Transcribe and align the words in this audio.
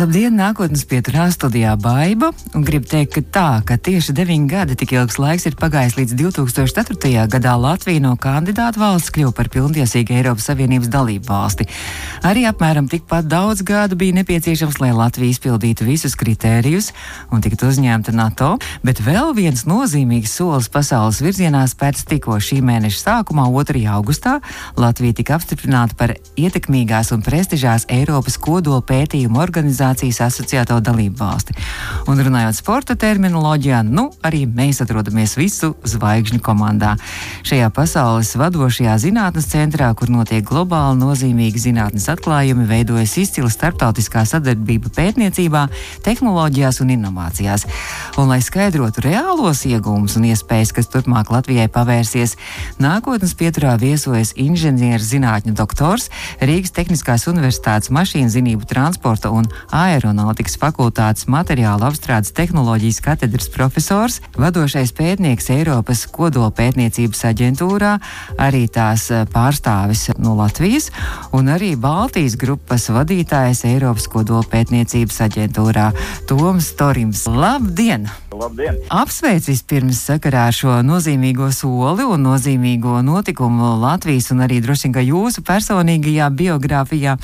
Labdien, 0.00 0.32
nākotnes 0.32 0.86
pieturā 0.88 1.26
studijā 1.28 1.74
Baiba. 1.76 2.30
Gribu 2.54 2.88
teikt, 2.88 3.18
ka 3.18 3.20
tā, 3.20 3.48
ka 3.68 3.76
tieši 3.76 4.14
9 4.16 4.46
gadi 4.48 4.72
tik 4.78 4.94
ilgs 4.94 5.18
laiks 5.20 5.44
ir 5.44 5.58
pagājis 5.60 5.98
līdz 5.98 6.14
2004. 6.16 7.26
gadā 7.28 7.52
Latvija 7.60 8.00
no 8.00 8.14
kandidāta 8.16 8.80
valsts 8.80 9.12
kļuva 9.12 9.34
par 9.36 9.50
pilntiesīgu 9.52 10.14
Eiropas 10.16 10.46
Savienības 10.48 10.88
dalību 10.94 11.28
valsti. 11.28 11.66
Arī 12.24 12.46
apmēram 12.48 12.88
tikpat 12.88 13.28
daudz 13.28 13.60
gadu 13.60 13.98
bija 14.00 14.16
nepieciešams, 14.22 14.78
lai 14.80 14.94
Latvija 14.96 15.34
izpildītu 15.34 15.84
visus 15.84 16.16
kritērijus 16.16 16.94
un 17.28 17.44
tiktu 17.44 17.68
uzņemta 17.68 18.16
NATO, 18.16 18.54
bet 18.80 19.04
vēl 19.04 19.34
viens 19.36 19.66
nozīmīgs 19.68 20.32
solis 20.32 20.70
pasaules 20.72 21.20
virzienā 21.20 21.66
spērts 21.68 22.08
tikko 22.08 22.38
šī 22.40 22.62
mēneša 22.64 23.02
sākumā, 23.02 23.50
2. 23.52 23.84
augustā, 23.98 24.38
Latvija 24.80 25.20
tika 25.20 25.36
apstiprināta 25.36 26.00
par 26.00 26.16
ietekmīgās 26.40 27.12
un 27.12 27.20
prestižās 27.26 27.84
Eiropas 27.92 28.40
kodola 28.40 28.80
pētījumu 28.80 29.44
organizāciju 29.44 29.89
organizācijas 29.90 30.20
asociēto 30.28 30.78
dalību 30.80 31.18
valsti. 31.18 31.54
Un 32.08 32.18
runājot 32.18 32.56
sporta 32.56 32.96
terminoloģijā, 32.96 33.82
nu 33.84 34.10
arī 34.22 34.46
mēs 34.46 34.80
atrodamies 34.82 35.36
visu 35.36 35.74
zvaigžņu 35.84 36.40
komandā. 36.40 36.96
Šajā 37.42 37.70
pasaules 37.74 38.36
vadošajā 38.36 38.96
zinātnes 38.98 39.48
centrā, 39.50 39.92
kur 39.94 40.10
notiek 40.10 40.44
globāli 40.44 40.98
nozīmīgi 41.00 41.58
zinātnes 41.58 42.08
atklājumi, 42.08 42.66
veidojas 42.66 43.16
izcila 43.18 43.50
starptautiskā 43.50 44.24
sadarbība 44.24 44.90
pētniecībā, 44.94 45.66
tehnoloģijās 46.04 46.80
un 46.80 46.94
inovācijās. 46.96 47.66
Un, 48.16 48.30
lai 48.30 48.40
skaidrotu 48.42 49.04
reālos 49.04 49.64
iegūmus 49.66 50.16
un 50.18 50.28
iespējas, 50.30 50.74
kas 50.76 50.90
turpmāk 50.90 51.30
Latvijai 51.30 51.68
pavērsies, 51.72 52.36
nākotnes 52.78 53.34
pieturā 53.34 53.76
viesojas 53.80 54.34
inženierzinātņu 54.38 55.54
doktors 55.56 56.10
Rīgas 56.40 56.74
Tehniskās 56.76 57.26
Universitātes 57.30 57.90
mašīnu 57.94 58.30
zinību 58.30 58.68
transporta 58.70 59.32
un 59.34 59.48
aeronautikas 59.74 60.56
fakultātes 60.60 61.26
materiāla 61.30 61.88
apstrādes 61.90 62.32
tehnoloģijas 62.36 63.00
katedras 63.04 63.50
profesors, 63.52 64.20
vadošais 64.38 64.92
pētnieks 64.96 65.50
Eiropas 65.54 66.04
kodola 66.10 66.50
pētniecības 66.54 67.24
aģentūrā, 67.32 67.96
arī 68.38 68.66
tās 68.72 69.08
eh, 69.14 69.26
pārstāvis 69.30 70.08
no 70.18 70.36
Latvijas, 70.38 70.90
un 71.36 71.52
arī 71.52 71.74
Baltijas 71.80 72.38
grupas 72.40 72.88
vadītājs 72.92 73.64
Eiropas 73.70 74.10
kodola 74.10 74.46
pētniecības 74.50 75.22
aģentūrā 75.28 75.90
Toms 76.30 76.74
Torims. 76.78 77.26
Labdien! 77.30 78.10
Labdien! 78.30 78.76
Apsveicis 78.94 79.62
pirms 79.66 79.98
sakarā 80.06 80.46
ar 80.48 80.54
šo 80.54 80.76
nozīmīgo 80.86 81.48
soli 81.54 82.04
un 82.06 82.22
nozīmīgo 82.24 83.00
notikumu 83.02 83.72
Latvijas 83.82 84.30
un 84.34 84.44
arī 84.46 84.60
droši 84.62 84.90
vien 84.94 85.08
jūsu 85.10 85.42
personīgajā 85.46 86.28
biogrāfijā. 86.38 87.16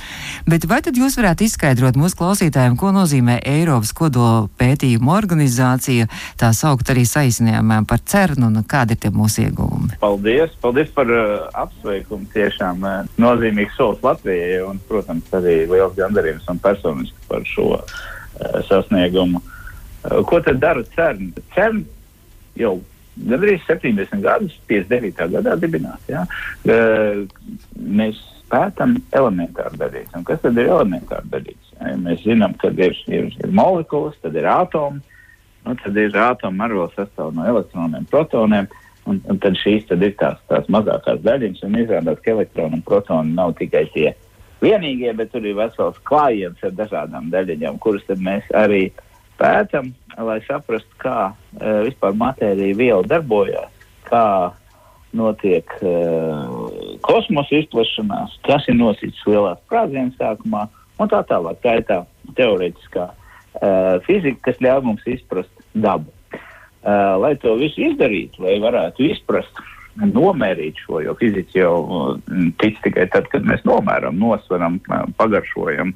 Bet 0.51 0.67
vai 0.67 0.81
tad 0.83 0.99
jūs 0.99 1.19
varētu 1.21 1.47
izskaidrot 1.47 1.99
mūsu 2.01 2.19
klausītājiem? 2.19 2.77
ko 2.77 2.91
nozīmē 2.95 3.39
Eiropas 3.47 3.93
kodola 3.97 4.49
pētījuma 4.59 5.15
organizācija, 5.17 6.09
tā 6.41 6.53
saukt 6.53 6.91
arī 6.91 7.07
saīsinājumā 7.09 7.83
par 7.89 8.03
CERN 8.03 8.49
un 8.51 8.63
kādi 8.67 8.97
ir 8.97 9.03
tie 9.07 9.15
mūsu 9.15 9.47
ieguvumi? 9.47 9.97
Paldies! 10.03 10.55
Paldies 10.61 10.91
par 10.95 11.11
uh, 11.11 11.49
apsveikumu! 11.65 12.27
Tiešām 12.35 12.83
uh, 12.85 13.11
nozīmīgs 13.23 13.79
solis 13.79 14.03
Latvijai 14.05 14.63
un, 14.67 14.83
protams, 14.89 15.27
arī 15.39 15.63
liels 15.71 15.95
gandarījums 15.97 16.49
un 16.51 16.63
personiski 16.63 17.29
par 17.31 17.47
šo 17.49 17.77
uh, 17.79 17.85
sasniegumu. 18.69 19.41
Uh, 19.41 19.56
ko 20.03 20.41
tad 20.45 20.61
dara 20.63 20.85
CERN? 20.95 21.33
CERN 21.55 21.83
jau 22.59 22.77
gandrīz 23.17 23.65
70 23.67 24.23
gadus, 24.25 24.57
59. 24.69 25.29
gadā 25.33 25.57
dibināts. 25.61 26.09
Ja? 26.11 26.25
Uh, 26.69 27.25
mēs 27.77 28.21
pētām 28.53 28.97
elementāru 29.17 29.79
darījumu. 29.81 30.25
Kas 30.29 30.43
tad 30.45 30.59
ir 30.61 30.71
elementāri 30.71 31.33
darījums? 31.33 31.71
Ja, 31.77 31.95
mēs 32.01 32.25
zinām, 32.25 32.57
ka 32.61 32.71
ir, 32.73 32.97
ir, 33.11 33.31
ir 33.33 33.55
molekulas, 33.55 34.17
tad 34.23 34.37
ir 34.39 34.47
atomi, 34.51 35.03
nu, 35.67 35.77
tad 35.83 35.99
ir 35.99 36.19
atomi 36.21 36.67
ar 36.67 36.77
vēl 36.77 36.93
sastāv 36.95 37.35
no 37.37 37.47
elektroniem, 37.49 38.07
protoniem. 38.13 38.69
Un, 39.07 39.21
un 39.31 39.37
tad 39.39 39.55
šīs 39.61 39.85
tad 39.87 40.03
ir 40.03 40.17
tās, 40.19 40.39
tās 40.51 40.65
mazākās 40.73 41.21
daļiņas, 41.23 41.61
un 41.63 41.77
izrādās, 41.79 42.19
ka 42.25 42.33
elektroni 42.33 42.75
un 42.75 42.81
protoni 42.83 43.37
nav 43.37 43.53
tikai 43.55 43.85
tie 43.93 44.09
vienīgie, 44.59 45.13
bet 45.15 45.31
tur 45.31 45.47
ir 45.47 45.55
vesels 45.55 46.01
klājiens 46.09 46.65
ar 46.67 46.73
dažādām 46.75 47.29
daļiņām, 47.31 47.79
kuras 47.83 48.03
mēs 48.19 48.49
arī 48.59 48.89
pētām, 49.41 49.93
lai 50.19 50.39
saprastu, 50.47 50.99
kā 51.03 51.19
uh, 51.33 51.81
vispār 51.87 52.17
matērija 52.19 52.79
viela 52.79 53.03
darbojas, 53.09 53.71
kā 54.09 54.25
notiek 55.17 55.71
uh, 55.81 56.67
kosmosa 57.07 57.61
izplešanās, 57.61 58.37
kas 58.47 58.67
ir 58.71 58.79
nosīts 58.79 59.23
lielās 59.29 59.61
sprādzienu 59.65 60.15
sākumā, 60.19 60.67
un 61.01 61.13
tā 61.13 61.23
tālāk. 61.29 61.63
Tā 61.65 61.79
ir 61.81 61.87
tā 61.89 62.03
teorētiskā 62.39 63.07
uh, 63.13 63.97
fizika, 64.09 64.51
kas 64.51 64.61
ļauj 64.65 64.85
mums 64.89 65.09
izprast 65.17 65.65
dabu. 65.75 66.13
Uh, 66.87 67.17
lai 67.19 67.35
to 67.43 67.57
visu 67.59 67.83
izdarītu, 67.89 68.45
lai 68.45 68.61
varētu 68.63 69.09
izprast, 69.11 69.65
nomērīt 69.97 70.83
šo, 70.85 71.01
jo 71.05 71.15
fiziķi 71.17 71.59
jau 71.63 71.77
tic 72.61 72.77
tikai 72.85 73.07
tad, 73.13 73.31
kad 73.33 73.47
mēs 73.49 73.63
nomēram, 73.65 74.19
nosveram, 74.21 74.79
pagaršojam. 75.17 75.95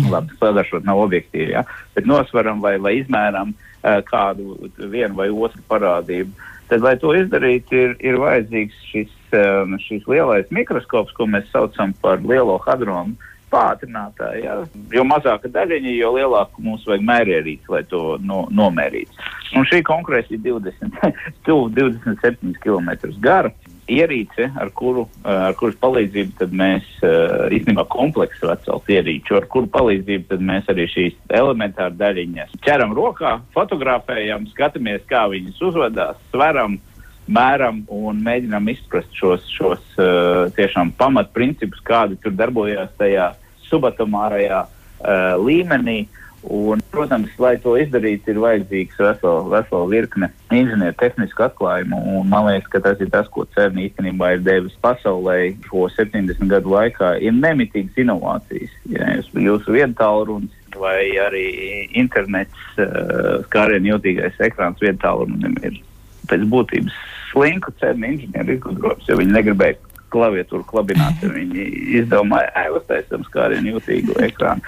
Labi, 0.00 0.32
pagaršot 0.40 0.86
nav 0.88 1.02
objektīvi, 1.02 1.50
ja? 1.52 1.64
bet 1.96 2.06
nosveram 2.08 2.62
vai, 2.64 2.78
vai 2.80 2.94
izmēram 3.02 3.52
uh, 3.52 3.98
kādu 4.08 4.70
vienu 4.78 5.18
vai 5.18 5.28
otru 5.28 5.60
parādību. 5.68 6.32
Tad, 6.70 6.80
lai 6.80 6.94
to 6.96 7.12
izdarītu, 7.12 7.76
ir, 7.76 7.92
ir 8.00 8.16
vajadzīgs 8.22 8.78
šis, 8.88 9.12
um, 9.36 9.76
šis 9.82 10.06
lielais 10.08 10.48
mikroskops, 10.54 11.12
ko 11.18 11.28
mēs 11.28 11.50
saucam 11.52 11.92
par 12.00 12.24
lielo 12.24 12.56
hadronu 12.64 13.18
pātrinātāji. 13.52 14.46
Ja? 14.46 14.54
Jo 14.96 15.04
mazāka 15.04 15.50
daļiņa, 15.52 15.92
jo 15.98 16.14
lielāku 16.16 16.64
mums 16.64 16.86
vajag 16.88 17.04
mērierīci, 17.10 17.68
lai 17.74 17.82
to 17.90 18.16
no, 18.24 18.46
nomērītu. 18.54 19.28
Un 19.58 19.68
šī 19.68 19.82
konkrēti 19.84 20.38
ir 20.38 20.44
20, 20.46 20.96
27 21.44 22.56
km 22.64 22.94
gara 23.20 23.52
ierīce, 23.90 24.46
ar, 24.58 24.70
kuru, 24.76 25.06
ar 25.26 25.56
kuras 25.58 25.76
palīdzību 25.82 26.48
mēs 26.54 26.86
īstenībā 27.02 27.84
kompleksu 27.90 28.50
vecelt 28.50 28.90
ierīču, 28.92 29.36
ar 29.40 29.48
kuru 29.50 29.70
palīdzību 29.74 30.38
mēs 30.42 30.70
arī 30.72 30.86
šīs 30.92 31.18
elementāras 31.34 31.98
daļiņas 31.98 32.54
ķeram 32.62 32.94
rokā, 32.96 33.38
fotografējam, 33.56 34.46
skatāmies, 34.52 35.02
kā 35.10 35.26
viņas 35.32 35.60
uzvedās, 35.68 36.20
sveram 36.30 36.78
mēram 37.32 37.82
un 37.92 38.22
mēģinām 38.22 38.70
izprast 38.72 39.12
šos, 39.18 39.46
šos 39.50 39.82
uh, 39.98 40.48
tiešām 40.56 40.94
pamatprincipus, 40.98 41.82
kādi 41.86 42.18
tur 42.22 42.34
darbojās 42.38 42.90
tajā 42.98 43.32
subatomārajā 43.68 44.66
līmenī. 45.42 46.06
Un, 46.42 46.80
protams, 46.90 47.30
lai 47.38 47.54
to 47.62 47.76
izdarītu, 47.78 48.32
ir 48.32 48.40
vajadzīgs 48.42 48.98
vesela, 48.98 49.42
vesela 49.52 49.86
virkne 49.86 50.28
inženieru 50.50 50.96
tehnisku 50.98 51.44
atklājumu. 51.46 52.00
Man 52.26 52.48
liekas, 52.48 52.70
ka 52.72 52.80
tas 52.82 53.02
ir 53.04 53.12
tas, 53.14 53.28
ko 53.30 53.44
CERN 53.54 53.78
īstenībā 53.84 54.32
ir 54.34 54.42
devis 54.42 54.74
pasaulē 54.82 55.36
šo 55.68 55.86
70 55.94 56.50
gadu 56.50 56.74
laikā. 56.74 57.14
Ir 57.22 57.36
nemitīgas 57.38 58.02
inovācijas. 58.02 58.74
Ja 58.90 59.12
jūsu 59.20 59.76
viedtālrunis 59.76 60.58
vai 60.82 61.12
arī 61.20 61.46
internets, 62.00 62.58
uh, 62.80 63.44
skārienu 63.46 63.94
jūtīgais 63.94 64.42
ekrāns 64.42 64.82
viedtālrunim 64.82 65.54
ir 65.62 65.78
pēc 66.30 66.46
būtības 66.50 66.98
slinku 67.30 67.72
CERN 67.78 68.08
inženieru 68.08 68.56
izgudrojums, 68.56 69.08
jo 69.08 69.18
viņi 69.20 69.36
negribēja 69.38 69.78
klaviatūru 70.12 70.66
klabināt. 70.68 71.22
Viņi 71.36 71.66
izdomāja, 72.00 72.50
ka 72.54 72.64
uztaisām 72.78 73.24
skārienu 73.28 73.76
jūtīgu 73.76 74.18
ekrānu. 74.28 74.64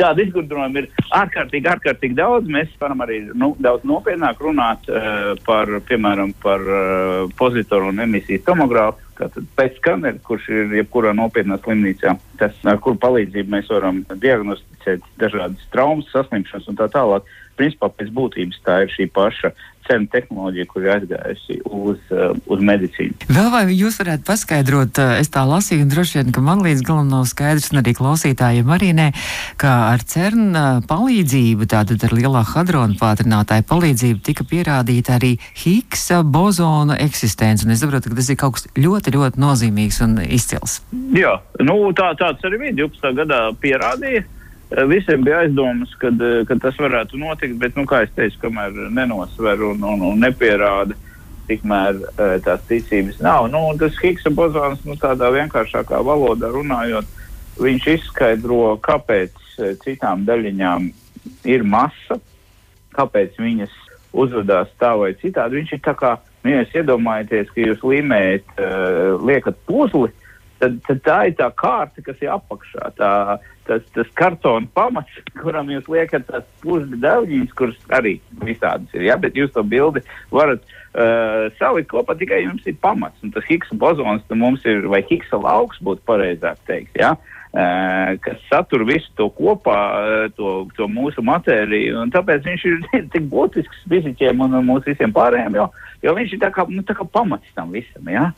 Tādu 0.00 0.26
izgudrojumu 0.26 0.82
ir 0.82 0.90
ārkārtīgi, 1.16 1.70
ārkārtīgi 1.74 2.18
daudz. 2.18 2.50
Mēs 2.52 2.72
varam 2.80 3.02
arī 3.06 3.22
nu, 3.32 3.54
daudz 3.62 3.86
nopietnāk 3.88 4.40
runāt 4.44 4.86
uh, 4.90 5.34
par, 5.46 5.70
piemēram, 5.88 6.34
par 6.42 6.62
uh, 6.62 7.26
pozitoru 7.38 7.92
un 7.92 8.06
emisiju 8.06 8.44
tomogrāfu. 8.46 9.02
Tātad 9.16 9.46
pēc 9.56 9.78
skanera, 9.78 10.18
kurš 10.26 10.50
ir 10.52 10.74
jebkurā 10.76 11.14
nopietnā 11.16 11.56
slimnīcā, 11.62 12.12
tas, 12.40 12.56
ar 12.68 12.76
kuru 12.84 12.98
palīdzību 13.00 13.54
mēs 13.54 13.70
varam 13.72 14.02
diagnosticēt 14.12 15.06
dažādas 15.22 15.62
traumas, 15.72 16.10
saslimšanas 16.12 16.68
un 16.68 16.76
tā 16.76 16.90
tālāk. 16.92 17.30
Principā 17.56 17.90
pēc 17.92 18.12
būtības 18.16 18.62
tā 18.66 18.82
ir 18.84 18.92
šī 18.94 19.08
paša 19.14 19.54
cenu 19.86 20.08
tehnoloģija, 20.10 20.66
kur 20.70 20.84
ir 20.84 20.92
aizgājusi 20.96 21.58
uz, 21.64 21.98
uh, 22.10 22.34
uz 22.50 22.62
medicīnu. 22.70 23.28
Vēl 23.30 23.50
vai 23.52 23.62
jūs 23.70 23.98
varētu 24.00 24.26
paskaidrot, 24.26 25.00
uh, 25.02 25.14
es 25.20 25.30
tā 25.32 25.44
lasīju, 25.46 25.84
un 25.86 25.92
droši 25.92 26.18
vien, 26.18 26.32
ka 26.34 26.42
man 26.44 26.64
līdz 26.66 26.84
galam 26.86 27.10
nav 27.12 27.26
skaidrs, 27.30 27.70
un 27.72 27.82
arī 27.82 27.94
klausītājiem 27.96 28.72
arī 28.76 28.92
nē, 28.96 29.08
ka 29.60 29.74
ar 29.92 30.02
CERN 30.02 30.46
uh, 30.50 30.68
palīdzību, 30.90 31.68
tātad 31.70 32.06
ar 32.06 32.16
lielā 32.16 32.42
hadrona 32.52 32.98
pātrinātāju 33.00 33.66
palīdzību, 33.70 34.22
tika 34.26 34.46
pierādīta 34.48 35.16
arī 35.20 35.36
Higsa 35.62 36.22
bozona 36.22 36.98
eksistence, 37.06 37.66
un 37.66 37.74
es 37.74 37.84
saprotu, 37.84 38.12
ka 38.12 38.20
tas 38.20 38.32
ir 38.32 38.40
kaut 38.40 38.58
kas 38.58 38.70
ļoti, 38.74 39.14
ļoti 39.16 39.42
nozīmīgs 39.42 40.02
un 40.06 40.18
izcils. 40.26 40.80
Jā, 41.16 41.38
nu, 41.62 41.78
tā, 41.96 42.12
tāds 42.18 42.42
arī 42.46 42.66
bija 42.66 42.80
12. 42.86 43.14
gadā 43.22 43.44
pierādīja. 43.62 44.26
Visiem 44.70 45.22
bija 45.22 45.38
aizdomas, 45.44 45.92
kad, 46.00 46.18
kad 46.48 46.58
tas 46.60 46.78
varētu 46.82 47.18
notikt, 47.20 47.54
bet, 47.60 47.76
nu, 47.78 47.84
kā 47.86 48.02
jau 48.02 48.08
teicu, 48.16 48.40
kamēr 48.42 48.88
nenosver 48.90 49.62
un, 49.62 49.84
un, 49.86 50.02
un 50.08 50.18
nepierāda, 50.24 50.96
tikmēr 51.46 52.00
tās 52.42 52.64
ticības 52.66 53.20
nav. 53.22 53.46
Nu, 53.52 53.62
tas 53.78 53.94
Higgs 54.02 54.26
bozons, 54.34 54.82
nu, 54.88 54.96
tādā 54.98 55.30
vienkāršākā 55.36 56.02
valodā 56.02 56.50
runājot, 56.50 57.06
viņš 57.62 57.88
izskaidro, 57.94 58.74
kāpēc 58.82 59.38
citām 59.84 60.26
daļiņām 60.26 60.90
ir 61.46 61.62
masa, 61.62 62.18
kāpēc 62.98 63.38
viņas 63.38 63.72
uzvedās 64.16 64.74
tā 64.82 64.96
vai 64.98 65.12
citādi. 65.22 65.60
Viņš 65.60 65.76
ir 65.76 65.84
tā 65.86 65.94
kā, 65.94 66.16
nu, 66.42 66.50
ja 66.50 66.64
jūs 66.64 66.78
iedomājaties, 66.82 67.54
ka 67.54 67.68
jūs 67.70 67.86
līmējat, 67.86 68.54
uh, 68.58 69.14
liekat 69.22 69.62
puzli, 69.70 70.10
uh, 70.10 70.25
tad, 70.62 70.80
tad 70.88 71.02
tā 71.06 71.18
ir 71.28 71.36
tā 71.38 71.50
kārta, 71.58 72.02
kas 72.06 72.22
ir 72.24 72.32
apakšā. 72.34 72.90
Tā, 72.98 73.10
tas, 73.68 73.84
tas 73.96 74.10
kartona 74.18 74.68
pamats, 74.76 75.20
kuram 75.40 75.70
jūs 75.72 75.88
liekat 75.92 76.26
tās 76.30 76.48
pusdi 76.64 76.98
daļiņas, 77.02 77.54
kuras 77.58 77.78
arī 77.98 78.16
visādas 78.44 78.92
ir. 78.96 79.06
Ja? 79.10 79.18
Bet 79.20 79.38
jūs 79.38 79.54
to 79.54 79.64
bildi 79.66 80.04
varat 80.34 80.64
uh, 80.64 81.46
salikt 81.60 81.92
kopā 81.92 82.18
tikai 82.18 82.44
jums 82.44 82.66
ir 82.66 82.78
pamats. 82.82 83.22
Un 83.26 83.34
tas 83.36 83.46
Higgs 83.48 83.72
bozons 83.76 84.26
mums 84.34 84.66
ir, 84.68 84.86
vai 84.92 85.04
Higgs 85.06 85.32
lauks 85.34 85.82
būtu 85.84 86.04
pareizāk 86.08 86.62
teikt. 86.70 86.94
Ja? 87.00 87.14
Uh, 87.16 87.35
kas 87.52 88.40
satur 88.50 88.84
visu 88.88 89.10
to 89.16 89.28
kopā, 89.36 89.78
to, 90.36 90.66
to 90.76 90.88
mūsu 90.90 91.24
matēriju. 91.24 92.06
Tāpēc 92.14 92.46
viņš 92.46 92.64
ir 92.68 92.80
tik 93.14 93.28
būtisks 93.32 93.84
fizikiem 93.88 94.42
un 94.44 94.58
mums 94.66 94.86
visiem 94.88 95.14
pārējiem, 95.16 95.56
jo, 95.60 95.68
jo 96.04 96.16
viņš 96.18 96.34
ir 96.36 96.42
tā 96.42 96.50
kā, 96.54 96.66
nu, 96.68 96.84
tā 96.86 96.96
kā 96.98 97.06
pamats 97.12 97.54
tam 97.56 97.72
visam. 97.74 98.10
Ja? 98.12 98.30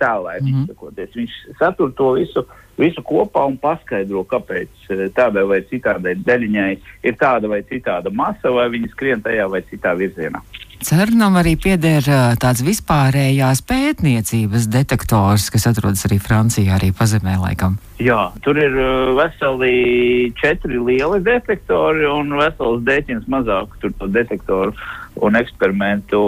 Tā 0.00 0.14
lai 0.22 0.38
mm 0.40 0.48
-hmm. 0.48 0.66
sakoties, 0.72 1.14
viņš 1.16 1.36
satur 1.58 1.92
to 1.96 2.12
visu, 2.18 2.46
visu 2.78 3.02
kopā 3.02 3.46
un 3.46 3.58
paskaidro, 3.58 4.24
kāpēc 4.24 5.12
tādai 5.14 5.46
vai 5.46 5.60
citādai 5.62 6.14
daļiņai 6.14 6.78
ir 7.02 7.14
tāda 7.14 7.48
vai 7.48 7.62
citāda 7.62 8.10
masa, 8.10 8.50
vai 8.50 8.68
viņa 8.68 8.88
skrien 8.90 9.22
tajā 9.22 9.50
vai 9.50 9.62
citā 9.62 9.94
virzienā. 9.94 10.40
CERNam 10.80 11.34
arī 11.36 11.52
pieder 11.60 12.04
tāds 12.40 12.62
vispārējās 12.64 13.60
pētniecības 13.68 14.64
detektors, 14.72 15.50
kas 15.52 15.66
atrodas 15.68 16.06
arī 16.08 16.16
Francijā, 16.22 16.78
arī 16.78 16.88
pazemē 16.96 17.36
laikam. 17.42 17.76
Jā, 18.00 18.30
tur 18.40 18.56
ir 18.56 18.78
veseli 19.18 20.32
četri 20.40 20.80
lieli 20.80 21.20
detektori 21.26 22.08
un 22.08 22.32
vesels 22.40 22.80
dēķins 22.88 23.28
mazāk 23.28 23.76
tur 23.82 23.92
to 24.00 24.08
detektoru 24.08 24.72
un 25.20 25.36
eksperimentu. 25.36 26.20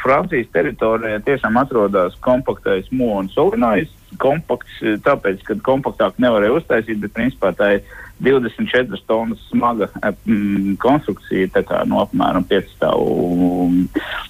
Francijas 0.00 0.48
teritorijā 0.54 1.20
tiešām 1.26 1.60
atrodas 1.60 2.16
kompaktais 2.24 2.88
mūns 2.94 3.36
solinājs. 3.36 3.92
Kompakts 4.20 4.80
tāpēc, 5.04 5.44
ka 5.46 5.60
kompaktāk 5.66 6.16
nevarēja 6.22 6.56
uztaisīt, 6.56 7.04
bet 7.04 7.12
principā 7.14 7.52
tā 7.54 7.74
ir 7.76 7.98
24 8.20 9.00
tonnas 9.08 9.40
smaga 9.48 9.88
mm, 10.26 10.76
konstrukcija, 10.82 11.50
tā 11.54 11.62
kā 11.68 11.80
no 11.88 12.02
apmēram 12.04 12.44
5 12.48 12.74
stāvu 12.74 13.70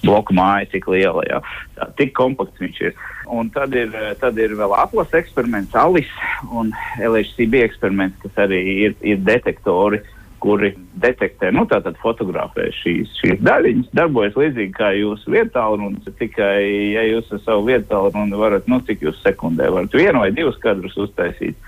bloku 0.05 0.35
māja, 0.37 0.69
cik 0.71 0.87
liela. 0.93 1.25
Jā. 1.27 1.41
Tā, 1.77 1.89
tik 1.99 2.15
kompakts 2.17 2.61
viņš 2.61 2.81
ir. 2.87 3.03
Un 3.31 3.51
tad 3.53 3.75
ir, 3.77 3.93
tad 4.19 4.39
ir 4.41 4.55
vēl 4.59 4.73
atlases 4.75 5.21
eksperiments, 5.21 5.75
ALICE 5.77 6.49
un 6.51 6.73
LHCB 6.99 7.61
eksperiments, 7.67 8.19
kas 8.23 8.43
arī 8.47 8.63
ir, 8.87 8.97
ir 9.03 9.21
detektori, 9.27 10.01
kuri 10.41 10.71
detektē, 10.97 11.51
nu 11.53 11.67
tātad 11.69 11.99
fotografē 12.01 12.65
šīs, 12.73 13.11
šīs 13.19 13.43
daļiņas, 13.45 13.91
darbojas 13.93 14.37
līdzīgi 14.39 14.73
kā 14.73 14.89
jūsu 14.97 15.35
vietālrunis, 15.35 16.07
tikai, 16.17 16.55
ja 16.95 17.03
jūs 17.05 17.29
ar 17.35 17.43
savu 17.45 17.67
vietālruni 17.69 18.39
varat, 18.41 18.65
nu 18.71 18.81
cik 18.87 19.05
jūs 19.05 19.21
sekundē 19.21 19.69
varat 19.69 19.93
vienu 19.93 20.23
vai 20.23 20.31
divus 20.33 20.57
kadrus 20.63 20.97
uztaisīt, 21.05 21.59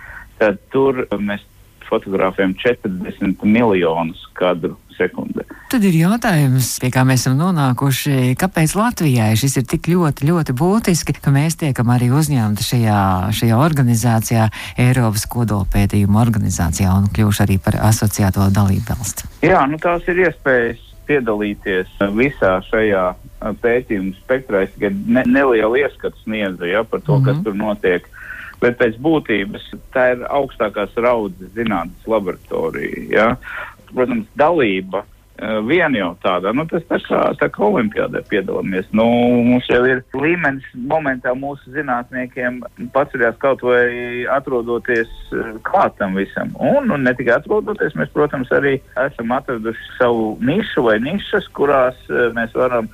tad 0.42 0.58
tur 0.74 1.04
mēs 1.22 1.46
fotogrāfiem 1.90 2.56
40 2.60 3.44
miljonus 3.44 4.22
kadru 4.38 4.78
sekundē. 4.98 5.46
Tad 5.72 5.86
ir 5.88 5.96
jautājums, 5.98 6.76
pie 6.82 6.92
kā 6.94 7.02
mēs 7.08 7.24
esam 7.24 7.40
nonākuši, 7.40 8.36
kāpēc 8.40 8.76
Latvijai 8.78 9.32
šis 9.40 9.58
ir 9.62 9.68
tik 9.70 9.90
ļoti, 9.90 10.28
ļoti 10.30 10.56
būtiski, 10.58 11.16
ka 11.18 11.34
mēs 11.34 11.58
tiekam 11.62 11.90
arī 11.94 12.12
uzņemti 12.14 12.68
šajā, 12.68 13.02
šajā 13.34 13.58
organizācijā, 13.58 14.48
Eiropas 14.86 15.26
kodolpētījuma 15.34 16.22
organizācijā 16.22 16.94
un 16.94 17.10
kļuvuši 17.14 17.46
arī 17.48 17.60
par 17.64 17.80
asociēto 17.90 18.50
dalību 18.54 18.86
valsti. 18.94 19.30
Jā, 19.50 19.66
nu 19.70 19.82
tās 19.82 20.06
ir 20.14 20.28
iespējas 20.28 20.90
piedalīties 21.08 21.90
visā 22.16 22.58
šajā 22.70 23.08
pētījuma 23.64 24.14
spektrā. 24.22 24.64
Es 24.68 24.76
tikai 24.76 24.94
ne, 24.94 25.26
nelielu 25.28 25.82
ieskatu 25.84 26.22
sniedzu 26.24 26.70
ja, 26.70 26.84
par 26.84 27.02
to, 27.02 27.18
mm 27.18 27.22
-hmm. 27.22 27.26
kas 27.26 27.36
mhm. 27.36 27.44
tur 27.44 27.56
notiek 27.56 28.10
bet 28.64 28.80
pēc 28.82 29.00
būtības 29.04 29.72
tā 29.96 30.14
ir 30.16 30.28
augstākās 30.32 30.96
raudzes 31.04 31.52
zinātnes 31.58 32.08
laboratorija. 32.10 33.08
Ja? 33.12 33.28
Protams, 33.94 34.30
dalība 34.40 35.04
uh, 35.04 35.60
viena 35.68 36.00
jau 36.00 36.10
tāda, 36.24 36.54
nu 36.56 36.66
tas 36.70 36.86
tā 36.90 36.98
kā, 37.06 37.22
tā 37.42 37.50
kā 37.54 37.66
olimpiādē 37.68 38.24
piedalāmies. 38.32 38.88
Nu, 38.96 39.06
mums 39.50 39.70
jau 39.70 39.84
ir 39.90 40.02
līmenis 40.18 40.66
momentā 40.90 41.36
mūsu 41.38 41.76
zinātniekiem 41.76 42.64
paceļās 42.96 43.38
kaut 43.44 43.62
vai 43.68 44.26
atrodoties 44.34 45.12
uh, 45.36 45.54
klāt 45.68 46.00
tam 46.02 46.18
visam. 46.20 46.56
Un, 46.58 46.90
un 46.94 47.06
ne 47.06 47.16
tikai 47.18 47.38
atrodoties, 47.38 47.96
mēs, 48.00 48.12
protams, 48.16 48.52
arī 48.56 48.80
esam 49.06 49.36
atraduši 49.38 49.96
savu 50.00 50.34
nišu 50.42 50.88
vai 50.90 51.00
nišas, 51.04 51.52
kurās 51.58 52.00
uh, 52.10 52.30
mēs 52.38 52.56
varam 52.58 52.90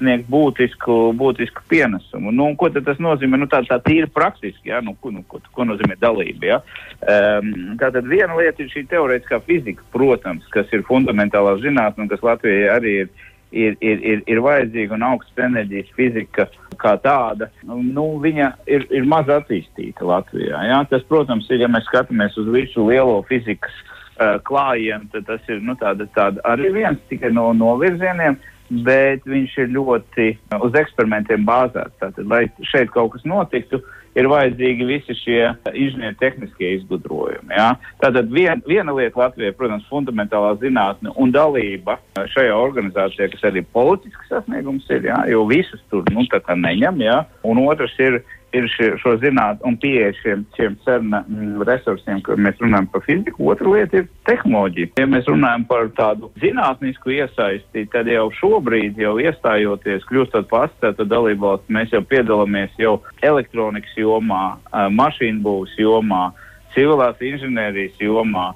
sniegt 0.00 0.28
būtisku, 0.32 0.96
būtisku 1.20 1.62
pienesumu. 1.70 2.32
Nu, 2.34 2.48
ko 2.58 2.70
tas 2.74 3.00
nozīmē? 3.02 3.38
Nu, 3.40 3.48
tā, 3.50 3.62
tā 3.68 3.78
tīri 3.84 4.08
praktiski, 4.10 4.72
ja? 4.72 4.80
nu, 4.84 4.96
ko, 5.00 5.12
nu, 5.14 5.22
ko, 5.28 5.42
ko 5.54 5.66
nozīmē 5.68 5.98
dalība. 6.00 6.48
Ja? 6.48 6.60
Um, 7.00 7.52
tātad 7.80 8.08
viena 8.10 8.36
lieta 8.38 8.64
ir 8.64 8.72
šī 8.72 8.86
teorētiskā 8.90 9.42
fizika, 9.46 9.84
protams, 9.94 10.48
kas 10.54 10.70
ir 10.74 10.86
fundamentālā 10.88 11.58
zinātne 11.62 12.06
un 12.06 12.12
kas 12.12 12.24
Latvijai 12.26 12.70
arī 12.76 13.02
ir. 13.04 13.12
Ir, 13.50 13.74
ir, 13.82 13.96
ir, 14.06 14.20
ir 14.30 14.38
vajadzīga 14.44 14.94
un 14.94 15.02
augsta 15.02 15.42
enerģijas 15.48 15.88
fizika 15.96 16.44
kā 16.78 16.92
tāda. 17.02 17.48
Nu, 17.66 18.04
viņa 18.22 18.46
ir, 18.70 18.84
ir 18.94 19.08
maz 19.10 19.26
attīstīta 19.26 20.06
Latvijā. 20.06 20.60
Ja? 20.68 20.76
Tas, 20.86 21.02
protams, 21.08 21.48
ir, 21.50 21.64
ja 21.64 21.66
mēs 21.66 21.88
skatāmies 21.90 22.38
uz 22.38 22.46
visu 22.54 22.84
lielo 22.86 23.16
fizikas 23.26 23.74
uh, 24.20 24.38
klājienu, 24.46 25.10
tad 25.10 25.26
tas 25.32 25.50
ir 25.50 25.58
nu, 25.66 25.74
tāda, 25.82 26.06
tāda 26.14 26.44
arī 26.46 26.70
viens 26.78 27.02
tikai 27.10 27.32
no, 27.34 27.48
no 27.50 27.74
virzieniem 27.82 28.38
bet 28.70 29.24
viņš 29.28 29.56
ir 29.64 29.72
ļoti 29.74 30.26
uz 30.62 30.76
eksperimentiem 30.78 31.46
bāzēts. 31.46 31.96
Tātad, 32.02 32.26
lai 32.30 32.44
šeit 32.70 32.92
kaut 32.94 33.16
kas 33.16 33.26
notiktu, 33.28 33.82
ir 34.18 34.28
vajadzīgi 34.30 34.86
visi 34.88 35.14
šie 35.20 35.38
inženieru 35.70 36.18
tehniskie 36.20 36.72
izgudrojumi. 36.78 37.54
Ja? 37.54 37.74
Tātad 38.02 38.30
vien, 38.34 38.62
viena 38.66 38.94
lieta 38.96 39.24
Latvijai, 39.24 39.54
protams, 39.56 39.86
fundamentālā 39.90 40.56
zinātne 40.62 41.14
un 41.20 41.34
dalība 41.34 41.98
šajā 42.34 42.56
organizācijā, 42.56 43.30
kas 43.34 43.46
arī 43.50 43.64
politisks 43.74 44.30
sasniegums 44.32 44.88
ir, 44.90 45.06
ja? 45.10 45.22
jo 45.30 45.44
visus 45.50 45.82
tur 45.92 46.06
nu, 46.14 46.26
neņem. 46.26 47.02
Ja? 47.06 47.22
Un 47.46 47.62
otrs 47.66 47.96
ir 48.02 48.20
ir 48.56 48.66
šie, 48.72 48.90
šo 49.00 49.14
zinātnē 49.22 49.66
un 49.68 49.76
pieeja 49.80 50.10
šiem, 50.20 50.42
šiem 50.56 50.76
CERN 50.84 51.14
mm, 51.18 51.62
resursiem, 51.68 52.20
kad 52.26 52.40
mēs 52.42 52.58
runājam 52.62 52.88
par 52.92 53.04
fiziku. 53.06 53.50
Otra 53.52 53.70
lieta 53.70 54.00
ir 54.00 54.08
tehnoloģija. 54.28 54.92
Ja 55.00 55.06
mēs 55.10 55.28
runājam 55.30 55.66
par 55.70 55.90
tādu 55.98 56.30
zinātnisku 56.42 57.14
iesaisti, 57.14 57.86
tad 57.92 58.10
jau 58.10 58.28
šobrīd, 58.40 58.98
jau 59.00 59.16
iestājoties, 59.22 60.06
kļūstot 60.10 60.50
par 60.50 60.68
asociētu 60.68 61.06
dalību 61.10 61.46
valsts, 61.46 61.74
mēs 61.78 61.94
jau 61.94 62.02
piedalāmies 62.10 62.74
jau 62.80 62.98
elektronikas 63.22 63.94
jomā, 63.98 64.44
mašīnu 64.72 65.44
būvs 65.46 65.78
jomā, 65.80 66.30
civilās 66.74 67.22
inženierijas 67.22 68.02
jomā, 68.02 68.50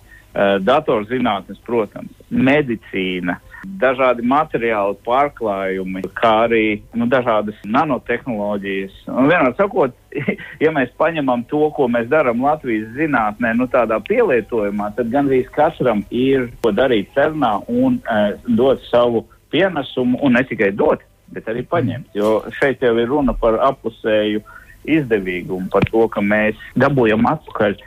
datorzinātnes, 0.66 1.60
protams, 1.66 2.10
medicīna 2.30 3.38
dažādi 3.80 4.24
materiāli 4.26 4.96
pārklājumi, 5.06 6.04
kā 6.18 6.32
arī 6.46 6.64
nu, 6.96 7.06
dažādas 7.10 7.58
nanotehnoloģijas. 7.66 8.96
Un 9.10 9.28
vienmēr 9.30 9.54
sakot, 9.58 9.94
ja 10.64 10.72
mēs 10.74 10.92
paņemam 11.00 11.44
to, 11.50 11.66
ko 11.76 11.88
mēs 11.92 12.08
darām 12.12 12.44
Latvijas 12.44 12.90
zinātnē, 12.98 13.54
nu, 13.58 13.68
tādā 13.70 14.00
pielietojumā, 14.08 14.90
tad 14.98 15.12
gandrīz 15.14 15.48
katram 15.54 16.04
ir 16.10 16.50
ko 16.62 16.74
darīt 16.74 17.12
cernā 17.16 17.56
un 17.68 18.00
e, 18.00 18.20
dot 18.58 18.82
savu 18.90 19.24
pienesumu, 19.54 20.20
un 20.24 20.36
ne 20.38 20.44
tikai 20.46 20.72
dot, 20.74 21.04
bet 21.34 21.48
arī 21.50 21.64
paņemt. 21.70 22.12
Jo 22.16 22.36
šeit 22.58 22.84
jau 22.84 22.94
ir 22.98 23.10
runa 23.10 23.34
par 23.38 23.58
apusēju 23.70 24.42
izdevīgumu, 24.84 25.70
par 25.72 25.86
to, 25.88 26.04
ka 26.12 26.20
mēs 26.20 26.58
dabūjam 26.80 27.24
atpakaļ 27.30 27.78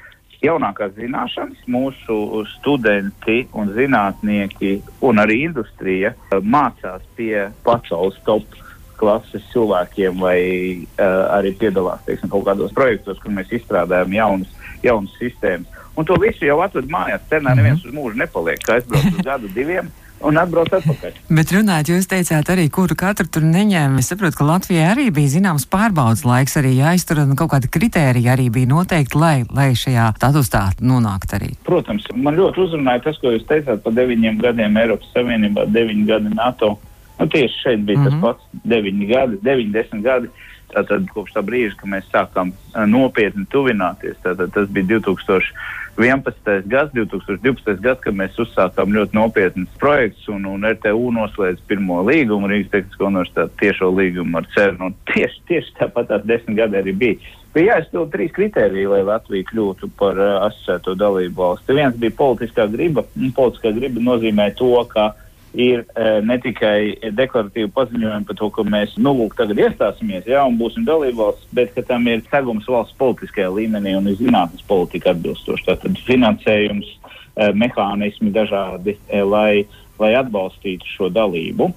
jaunākās 0.43 0.93
zināšanas, 0.97 1.65
mūsu 1.71 2.43
studenti 2.57 3.43
un 3.57 3.71
zinātnieki 3.75 4.77
un 5.05 5.21
arī 5.23 5.41
industrija 5.47 6.13
eh, 6.13 6.39
mācās 6.41 7.05
pie 7.17 7.49
pasaules 7.65 8.19
top 8.27 8.57
klases 8.97 9.43
cilvēkiem 9.51 10.15
vai 10.17 10.39
uh, 10.73 11.03
arī 11.35 11.51
piedalās 11.59 12.01
teiksim, 12.07 12.31
kaut 12.33 12.47
kādos 12.47 12.71
projektos, 12.73 13.19
kur 13.21 13.29
mēs 13.29 13.51
izstrādājam 13.53 14.15
jaunas, 14.15 14.55
jaunas 14.81 15.13
sistēmas. 15.19 15.69
Un 15.93 16.07
to 16.09 16.17
visu 16.21 16.47
jau 16.47 16.55
atved 16.65 16.89
mājās. 16.89 17.21
Cenā 17.29 17.53
neviens 17.57 17.85
uz 17.85 17.93
mūžu 17.93 18.17
nepaliek, 18.17 18.57
kā 18.65 18.79
aizbraukt 18.79 19.19
uz 19.19 19.21
gadu, 19.25 19.51
diviem 19.53 19.91
un 20.25 20.37
atbrauc 20.39 20.71
atpakaļ. 20.77 21.19
Bet 21.37 21.51
runājot, 21.53 21.91
jūs 21.93 22.09
teicāt 22.09 22.49
arī, 22.53 22.67
kuru 22.73 22.97
katru 22.97 23.27
tur 23.31 23.45
neņēma. 23.45 24.01
Es 24.01 24.09
saprotu, 24.11 24.39
ka 24.39 24.47
Latvijai 24.47 24.87
arī 24.91 25.07
bija 25.13 25.33
zināms 25.37 25.67
pārbaudas 25.69 26.23
laiks, 26.27 26.57
arī 26.59 26.73
jāiztur 26.79 27.21
un 27.23 27.35
kaut 27.39 27.51
kāda 27.53 27.69
kritērija 27.71 28.33
arī 28.33 28.49
bija 28.53 28.71
noteikti, 28.71 29.19
lai, 29.19 29.35
lai 29.53 29.69
šajā 29.77 30.09
statusā 30.17 30.63
nonākt 30.81 31.37
arī. 31.37 31.53
Protams, 31.67 32.07
man 32.15 32.37
ļoti 32.39 32.65
uzrunāja 32.65 33.05
tas, 33.07 33.21
ko 33.21 33.35
jūs 33.35 33.47
teicāt 33.49 33.83
par 33.85 33.95
deviņiem 33.97 34.41
gadiem 34.41 34.81
Eiropas 34.83 35.13
Savienībā, 35.15 35.67
deviņi 35.73 36.05
gadi 36.09 36.33
NATO. 36.35 36.75
Nu, 37.17 37.25
tieši 37.33 37.63
šeit 37.63 37.85
bija 37.85 37.99
mm 37.99 38.03
-hmm. 38.03 38.09
tas 38.09 38.13
mhm. 38.13 38.21
pats- 38.21 38.43
deviņi 38.73 39.05
gadi, 39.13 39.39
deviņi, 39.41 39.71
desmit 39.73 40.03
gadi. 40.03 40.27
Tātad 40.73 41.07
kopš 41.13 41.35
tā 41.37 41.43
brīža, 41.47 41.77
kad 41.79 41.91
mēs 41.93 42.07
sākām 42.11 42.51
nopietni 42.91 43.47
tuvināties, 43.53 44.17
tātad 44.23 44.51
tas 44.55 44.71
bija 44.71 44.97
2000. 44.97 45.55
11. 45.97 46.61
gads, 46.69 46.93
2012. 46.93 47.81
gads, 47.81 48.03
kad 48.03 48.13
mēs 48.13 48.35
uzsākām 48.37 48.93
ļoti 48.93 49.17
nopietnas 49.17 49.79
projekts 49.81 50.27
un, 50.29 50.45
un 50.45 50.67
RTU 50.69 51.09
noslēdz 51.15 51.63
pirmo 51.65 52.03
līgumu, 52.05 52.51
Rīgas 52.51 52.69
Tehnisko 52.75 53.09
universitāti 53.09 53.57
tiešo 53.63 53.89
līgumu 53.97 54.37
ar 54.37 54.45
CERN. 54.53 54.93
Tieši, 55.09 55.41
tieši 55.49 55.73
tāpat 55.79 56.11
tās 56.11 56.27
desmit 56.29 56.59
gadi 56.59 56.77
arī 56.77 56.93
bija. 56.93 57.33
Bija 57.55 57.79
jāizpild 57.79 58.11
trīs 58.13 58.35
kritēriji, 58.35 58.91
lai 58.91 59.01
Latvija 59.07 59.47
kļūtu 59.49 59.89
par 59.97 60.19
uh, 60.21 60.35
asociēto 60.45 60.93
dalību 61.01 61.41
valsti. 61.41 61.77
Viens 61.79 61.97
bija 61.97 62.13
politiskā 62.19 62.67
griba, 62.69 63.01
un 63.17 63.33
politiskā 63.33 63.73
griba 63.73 64.03
nozīmē 64.11 64.51
to, 64.59 64.75
ka 64.91 65.09
uh, 65.15 65.26
ir 65.55 65.83
uh, 65.83 66.19
ne 66.25 66.37
tikai 66.43 67.11
deklaratīvi 67.15 67.71
paziņojumi 67.75 68.27
par 68.27 68.37
to, 68.39 68.49
ka 68.53 68.65
mēs 68.67 68.95
nu, 68.99 69.13
lūk, 69.17 69.37
tagad 69.39 69.61
iestāsimies 69.63 70.27
jā, 70.29 70.43
un 70.47 70.59
būsim 70.59 70.85
dalībvalsts, 70.87 71.47
bet 71.55 71.73
ka 71.75 71.85
tam 71.87 72.07
ir 72.11 72.23
segums 72.31 72.67
valsts 72.69 72.97
politiskajā 72.99 73.49
līmenī 73.55 73.95
un 73.97 74.11
ir 74.11 74.19
zinātnes 74.19 74.65
politika 74.67 75.13
atbilstoši. 75.15 75.67
Tātad 75.69 75.99
finansējums, 76.07 76.93
uh, 76.99 77.51
mehānismi 77.55 78.33
dažādi, 78.35 78.97
uh, 79.07 79.23
lai, 79.27 79.65
lai 80.01 80.13
atbalstītu 80.19 80.95
šo 80.97 81.11
dalību. 81.13 81.71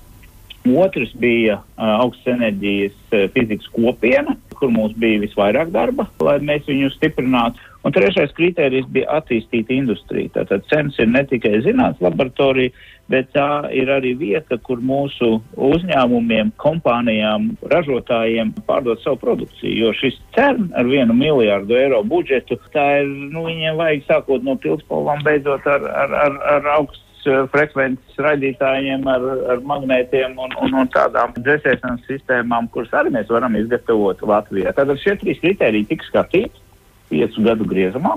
Otrs 0.76 1.14
bija 1.16 1.60
uh, 1.62 1.94
augstas 2.02 2.34
enerģijas 2.34 2.96
uh, 3.14 3.26
fizikas 3.32 3.70
kopiena, 3.72 4.36
kur 4.58 4.72
mums 4.74 4.92
bija 5.00 5.22
visvairāk 5.22 5.72
darba, 5.72 6.04
lai 6.20 6.36
mēs 6.44 6.68
viņu 6.68 6.92
stiprinātu. 6.98 7.69
Un 7.80 7.94
trešais 7.96 8.32
kriterijs 8.36 8.88
bija 8.92 9.08
attīstīta 9.20 9.72
industrija. 9.72 10.34
Tātad 10.34 10.66
CEMS 10.68 10.98
ir 11.00 11.08
ne 11.08 11.22
tikai 11.28 11.62
zinātnīs 11.64 12.02
laboratorija, 12.04 12.74
bet 13.10 13.30
tā 13.34 13.48
ir 13.74 13.88
arī 13.90 14.12
vieta, 14.20 14.58
kur 14.66 14.82
mūsu 14.84 15.38
uzņēmumiem, 15.56 16.52
kompānijām, 16.60 17.50
ražotājiem 17.72 18.52
pārdot 18.68 19.00
savu 19.02 19.18
produkciju. 19.24 19.72
Jo 19.86 19.94
šis 19.96 20.20
CERN 20.36 20.68
ar 20.76 20.90
vienu 20.92 21.16
miljārdu 21.16 21.78
eiro 21.80 22.02
budžetu, 22.06 22.60
tā 22.76 22.86
ir, 23.00 23.10
nu, 23.32 23.48
viņiem 23.48 23.80
vajag 23.80 24.06
sākot 24.10 24.44
no 24.46 24.58
pilspalvām, 24.60 25.24
beidzot 25.26 25.66
ar, 25.66 25.88
ar, 26.04 26.16
ar, 26.28 26.38
ar 26.54 26.72
augsts 26.76 27.26
uh, 27.26 27.42
frekvences 27.50 28.20
raidītājiem, 28.28 29.08
ar, 29.08 29.28
ar 29.56 29.68
magnētiem 29.72 30.36
un, 30.36 30.54
un, 30.60 30.82
un 30.84 30.92
tādām 30.92 31.32
dzēsēšanas 31.40 32.04
sistēmām, 32.12 32.68
kuras 32.76 32.92
arī 33.00 33.16
mēs 33.16 33.32
varam 33.32 33.56
izgatavot 33.56 34.20
Latvijā. 34.20 34.76
Tātad 34.76 35.00
šie 35.00 35.16
trīs 35.24 35.40
kriteriji 35.40 35.88
tika 35.94 36.12
skatīti 36.12 36.68
piecu 37.10 37.44
gadu 37.44 37.66
griezumā. 37.68 38.16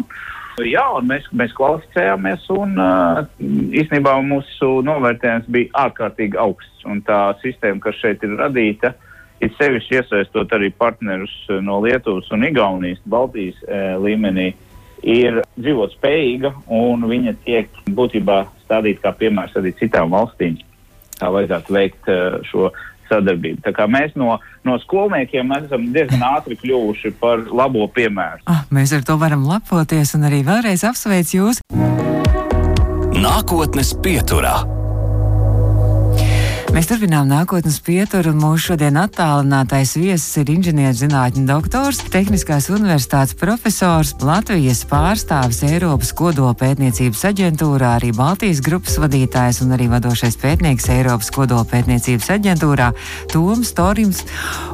Jā, 0.62 0.84
un 0.94 1.08
mēs, 1.10 1.26
mēs 1.34 1.54
kvalificējāmies, 1.58 2.44
un 2.54 2.76
uh, 2.78 3.24
īstenībā 3.74 4.14
mūsu 4.28 4.84
novērtējums 4.86 5.50
bija 5.54 5.72
ārkārtīgi 5.88 6.38
augsts. 6.38 6.70
Tā 7.08 7.20
sistēma, 7.42 7.82
kas 7.82 7.98
šeit 8.02 8.26
ir 8.28 8.36
radīta, 8.38 8.92
ir 9.42 9.54
sevišķi 9.58 9.98
iesaistot 9.98 10.52
arī 10.54 10.70
partnerus 10.78 11.34
no 11.64 11.80
Lietuvas 11.82 12.30
un 12.36 12.46
Igaunijas, 12.46 13.02
Baltijas 13.10 13.58
uh, 13.66 13.96
līmenī, 14.04 14.52
ir 15.04 15.42
dzīvot 15.58 15.98
spējīga, 15.98 16.54
un 16.72 17.08
viņa 17.10 17.34
tiek 17.48 17.82
būtībā 17.90 18.44
stādīta 18.64 19.08
kā 19.08 19.18
piemērs 19.24 19.58
arī 19.60 19.74
citām 19.80 20.14
valstīm. 20.14 20.62
Tā 21.18 21.34
vajadzētu 21.34 21.76
veikt 21.76 22.14
uh, 22.14 22.38
šo 22.46 22.70
sadarbību. 23.10 23.62
Tā 23.66 23.74
kā 23.76 23.88
mēs 23.90 24.14
no, 24.20 24.38
no 24.68 24.78
skolniekiem 24.84 25.52
esam 25.60 25.90
diezgan 25.96 26.24
ātri 26.34 26.60
kļuvuši 26.60 27.16
par 27.22 27.46
labo 27.52 27.88
piemēru. 27.96 28.46
Ah, 28.52 28.66
mēs 28.74 28.96
ar 28.96 29.06
to 29.08 29.18
varam 29.22 29.48
lepoties 29.50 30.16
un 30.18 30.30
arī 30.30 30.44
vēlreiz 30.48 30.86
apsveic 30.88 31.36
jūs. 31.38 31.64
Nākotnes 33.24 33.94
pieturā. 34.04 34.83
Mēs 36.74 36.88
turpinām 36.90 37.28
nākotnes 37.30 37.76
pieturu, 37.86 38.32
mūsu 38.34 38.72
šodien 38.72 38.96
attālinātais 38.98 39.92
viesis 39.94 40.40
ir 40.42 40.48
inženierzinātņu 40.56 41.44
doktors, 41.46 42.00
Tehniskās 42.10 42.72
universitātes 42.74 43.36
profesors, 43.38 44.16
Latvijas 44.26 44.82
pārstāvis 44.90 45.60
Eiropas 45.68 46.10
kodolpētniecības 46.18 47.22
aģentūrā, 47.30 47.92
arī 48.00 48.10
Baltijas 48.18 48.64
grupas 48.66 48.98
vadītājs 49.04 49.62
un 49.62 49.76
arī 49.78 49.86
vadošais 49.92 50.40
pētnieks 50.42 50.90
Eiropas 50.96 51.30
kodolpētniecības 51.36 52.32
aģentūrā 52.40 52.90
Toms 53.30 53.76
Torims. 53.78 54.24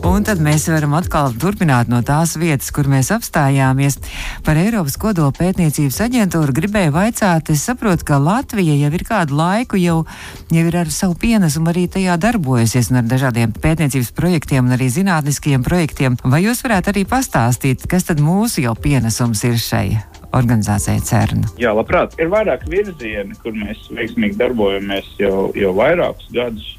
Un 0.07 0.23
tad 0.23 0.39
mēs 0.39 0.69
varam 0.71 0.95
atkal 1.01 1.35
turpināt 1.35 1.91
no 1.91 1.99
tās 2.07 2.37
vietas, 2.39 2.71
kur 2.71 2.87
mēs 2.87 3.11
apstājāmies. 3.11 3.99
Par 4.47 4.55
Eiropas 4.63 4.95
kodolpētniecības 5.03 5.99
aģentūru 6.07 6.55
gribēju 6.63 6.95
vaicāt, 6.95 7.51
es 7.51 7.67
saprotu, 7.67 8.07
ka 8.07 8.23
Latvija 8.23 8.79
jau 8.85 8.95
ir 8.95 9.07
kādu 9.11 9.35
laiku 9.43 9.83
jau, 9.83 9.99
jau 10.47 10.65
ir 10.71 10.81
ar 10.85 10.95
savu 10.95 11.19
pienesumu 11.19 11.75
arī 11.75 11.88
tajā 11.93 12.15
darbojusies 12.21 12.91
un 12.91 13.01
ar 13.01 13.07
dažādiem 13.09 13.53
pētniecības 13.63 14.11
projektiem 14.17 14.67
un 14.67 14.75
arī 14.75 14.89
zinātniskiem 14.93 15.65
projektiem. 15.65 16.17
Vai 16.23 16.43
jūs 16.45 16.63
varētu 16.65 16.93
arī 16.93 17.05
pastāstīt, 17.09 17.87
kas 17.89 18.07
tad 18.09 18.21
mūsu 18.23 18.63
jau 18.65 18.75
pienesums 18.79 19.43
ir 19.47 19.57
šai 19.61 19.87
organizācijai 20.35 21.01
CERN? 21.05 21.47
Jā, 21.61 21.73
labprāt. 21.73 22.13
Ir 22.21 22.29
vairāk 22.29 22.67
virzieni, 22.69 23.33
kur 23.41 23.55
mēs 23.57 23.89
veiksmīgi 23.89 24.37
darbojamies 24.39 25.09
jau, 25.21 25.49
jau 25.57 25.73
vairākus 25.77 26.29
gadus, 26.35 26.69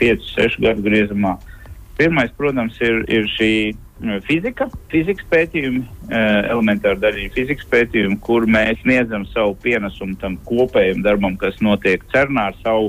5, 0.00 0.32
6 0.36 0.60
gadu 0.64 0.86
griezumā. 0.88 1.36
Pirmais, 2.00 2.32
protams, 2.36 2.78
ir, 2.80 3.02
ir 3.12 3.28
šī 3.36 3.52
fizika, 4.24 4.70
fizikas 4.92 5.26
pētījumi, 5.28 5.82
elementāra 6.48 6.96
daļiņa 7.02 7.34
fizikas 7.34 7.68
pētījumi, 7.68 8.16
kur 8.24 8.46
mēs 8.48 8.80
sniedzam 8.80 9.26
savu 9.34 9.52
pienesumu 9.60 10.16
tam 10.22 10.38
kopējam 10.48 11.04
darbam, 11.04 11.36
kas 11.40 11.60
notiek 11.60 12.04
CERNā 12.14 12.50
ar 12.50 12.58
savu 12.64 12.88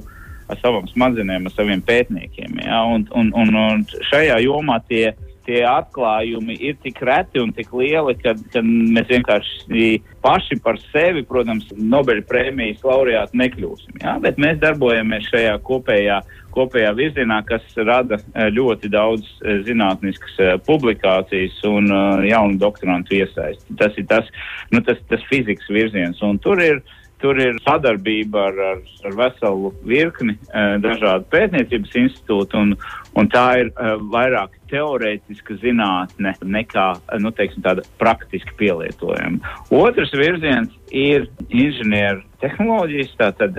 ar 0.52 0.62
savām 0.62 0.88
smadzenēm, 0.92 1.48
ar 1.48 1.56
saviem 1.56 1.84
pētniekiem. 1.88 2.62
Ja? 2.66 2.84
Un, 2.88 3.08
un, 3.18 3.32
un, 3.38 3.54
un 3.58 3.86
šajā 4.12 4.42
jomā 4.44 4.80
tie, 4.90 5.12
tie 5.48 5.64
atklājumi 5.68 6.58
ir 6.62 6.78
tik 6.84 7.02
reti 7.08 7.42
un 7.42 7.54
tik 7.56 7.72
lieli, 7.76 8.16
ka, 8.22 8.36
ka 8.54 8.62
mēs 8.66 9.10
vienkārši 9.10 9.88
paši 10.22 10.60
par 10.64 10.78
sevi, 10.92 11.24
protams, 11.28 11.72
Nobeļa 11.78 12.28
prēmijas 12.30 12.86
laureāti 12.86 13.40
nekļūsim. 13.42 14.04
Ja? 14.04 14.18
Bet 14.22 14.40
mēs 14.42 14.62
darbojamies 14.62 15.32
šajā 15.32 15.58
kopējā, 15.68 16.22
kopējā 16.52 16.94
virzienā, 16.98 17.42
kas 17.48 17.66
rada 17.80 18.20
ļoti 18.52 18.92
daudz 18.92 19.28
zinātniskas 19.68 20.36
publikācijas 20.68 21.62
un 21.70 21.88
jaunu 22.28 22.60
doktorantu 22.62 23.22
iesaisti. 23.22 23.78
Tas 23.80 23.96
ir 23.98 24.10
tas, 24.12 24.28
nu, 24.74 24.84
tas, 24.86 25.00
tas 25.10 25.24
fizikas 25.32 25.72
virziens. 25.72 26.20
Un 26.28 26.42
tur 26.44 26.60
ir 26.62 26.84
Tur 27.22 27.38
ir 27.42 27.60
sadarbība 27.66 28.48
ar, 28.50 28.60
ar, 28.72 28.82
ar 29.06 29.18
veselu 29.20 29.72
virkni 29.88 30.36
uh, 30.38 30.76
dažādu 30.82 31.28
pētniecības 31.34 31.96
institūtu, 32.04 32.58
un, 32.58 32.74
un 33.18 33.30
tā 33.32 33.46
ir 33.62 33.72
uh, 33.76 33.94
vairāk 34.14 34.58
teorētiska 34.72 35.60
zinātne 35.62 36.34
nekā 36.42 36.88
nu, 37.22 37.34
teiksim, 37.36 37.64
tāda 37.66 37.86
praktiski 38.02 38.56
pielietojama. 38.60 39.42
Otrs 39.76 40.14
virziens 40.16 40.72
ir 40.92 41.28
inženieru 41.50 42.24
tehnoloģijas, 42.42 43.12
tātad, 43.20 43.58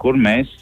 kur 0.00 0.16
mēs 0.16 0.52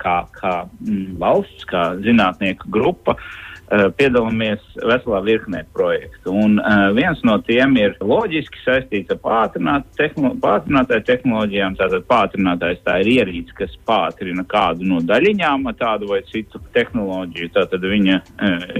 kā, 0.00 0.14
kā 0.38 0.54
mm, 0.64 1.18
valsts, 1.20 1.66
kā 1.68 1.82
zinātnieku 2.06 2.70
grupa, 2.72 3.18
uh, 3.18 3.26
Eh, 3.26 3.53
piedalāmies 3.70 4.62
veselā 4.84 5.20
virknē 5.24 5.64
projektu. 5.72 6.32
Un, 6.32 6.58
uh, 6.60 6.90
viens 6.96 7.20
no 7.24 7.38
tiem 7.46 7.76
ir 7.80 7.96
loģiski 8.04 8.60
saistīts 8.64 9.14
ar 9.14 9.20
pātrināt 9.24 9.88
tehno, 9.98 10.34
pātrinātāju 10.42 11.06
tehnoloģijām. 11.08 11.78
Tātad 11.80 12.06
pātrinātājs 12.10 12.84
tā 12.84 12.98
ir 13.02 13.12
ierīce, 13.14 13.56
kas 13.58 13.74
pātrina 13.88 14.44
kādu 14.48 14.86
no 14.88 15.00
daļiņām 15.04 15.66
ar 15.70 15.78
tādu 15.80 16.12
vai 16.12 16.20
citu 16.28 16.60
tehnoloģiju. 16.76 17.50
Tātad 17.56 17.88
viņa 17.94 18.20
uh, 18.20 18.70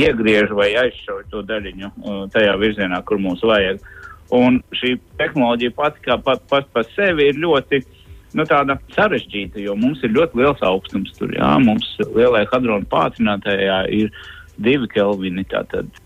iegriež 0.00 0.54
vai 0.56 0.72
aizšauj 0.86 1.24
to 1.30 1.44
daļiņu 1.46 1.92
uh, 1.92 2.20
tajā 2.32 2.56
virzienā, 2.60 3.02
kur 3.04 3.20
mums 3.22 3.44
vajag. 3.44 3.82
Un 4.34 4.60
šī 4.78 4.94
tehnoloģija 5.18 5.74
pati 5.74 6.04
kā 6.04 6.16
pat, 6.22 6.44
pat 6.48 6.68
par 6.72 6.86
sevi 6.94 7.32
ir 7.32 7.40
ļoti 7.42 7.82
nu, 8.36 8.46
tāda 8.48 8.76
sarežģīta, 8.94 9.60
jo 9.62 9.76
mums 9.78 10.02
ir 10.06 10.14
ļoti 10.16 10.40
liels 10.40 10.62
augstums 10.66 11.14
tur. 11.18 11.32
Jā. 11.36 11.54
Mums 11.62 11.88
lielajā 12.02 12.50
hadrona 12.52 12.86
pātrinātājā 12.90 13.80
ir 13.96 14.12
divi 14.60 14.88
kelvini. 14.92 15.46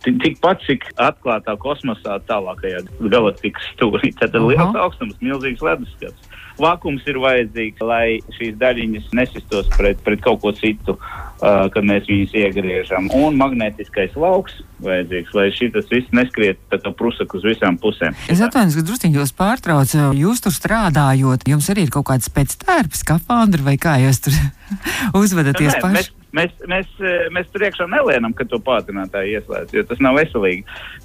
Tikpat 0.05 0.63
cik 0.67 0.87
atklātā 1.03 1.57
kosmosā 1.61 2.21
tālākajā 2.29 2.85
galaktikas 3.13 3.67
stūrī. 3.75 4.13
Tad 4.21 4.37
ir 4.39 4.47
liels 4.53 4.79
augstums, 4.79 5.19
milzīgs 5.25 5.65
leduskapis. 5.65 6.34
Vakums 6.61 7.05
ir 7.11 7.19
vajadzīgs, 7.23 7.83
lai 7.85 8.19
šīs 8.37 8.57
daļiņas 8.61 9.13
nesistos 9.17 9.69
pret, 9.75 10.01
pret 10.07 10.23
kaut 10.25 10.41
ko 10.45 10.53
citu, 10.57 10.97
uh, 10.97 11.67
kad 11.75 11.87
mēs 11.87 12.07
viņus 12.11 12.35
iegriežam. 12.41 13.11
Un 13.17 13.39
magnētiskais 13.41 14.17
lauks 14.19 14.61
vajadzīgs, 14.85 15.35
lai 15.37 15.49
šis 15.55 15.91
viss 15.91 16.15
neskriet 16.15 16.79
prusak 16.99 17.35
uz 17.37 17.47
visām 17.47 17.79
pusēm. 17.81 18.17
Es 18.31 18.43
atvainojos, 18.45 18.79
ka 18.81 18.89
drusciņi 18.91 19.21
jūs 19.21 19.35
pārtraucu. 19.39 20.11
Jūs 20.19 20.45
tur 20.45 20.55
strādājot, 20.55 21.47
jums 21.51 21.71
arī 21.73 21.89
ir 21.89 21.95
kaut 21.95 22.09
kāds 22.13 22.31
pēctērps, 22.35 23.05
skafandri 23.05 23.65
vai 23.67 23.79
kā 23.81 23.99
jūs 24.03 24.23
tur 24.27 24.39
uzvedaties 25.23 25.81
paši? 25.81 25.97
mēs, 25.99 26.13
mēs, 26.35 26.53
mēs, 26.71 26.91
eh, 27.01 27.27
mēs 27.35 27.49
tur 27.53 27.65
iekšā 27.67 27.87
nelienam, 27.91 28.35
ka 28.37 28.47
to 28.49 28.59
pātrinātāju 28.63 29.39
ieslēdz, 29.39 29.75
jo 29.77 29.85
tas 29.89 30.01
nav 30.05 30.19
veselīgi. 30.19 30.65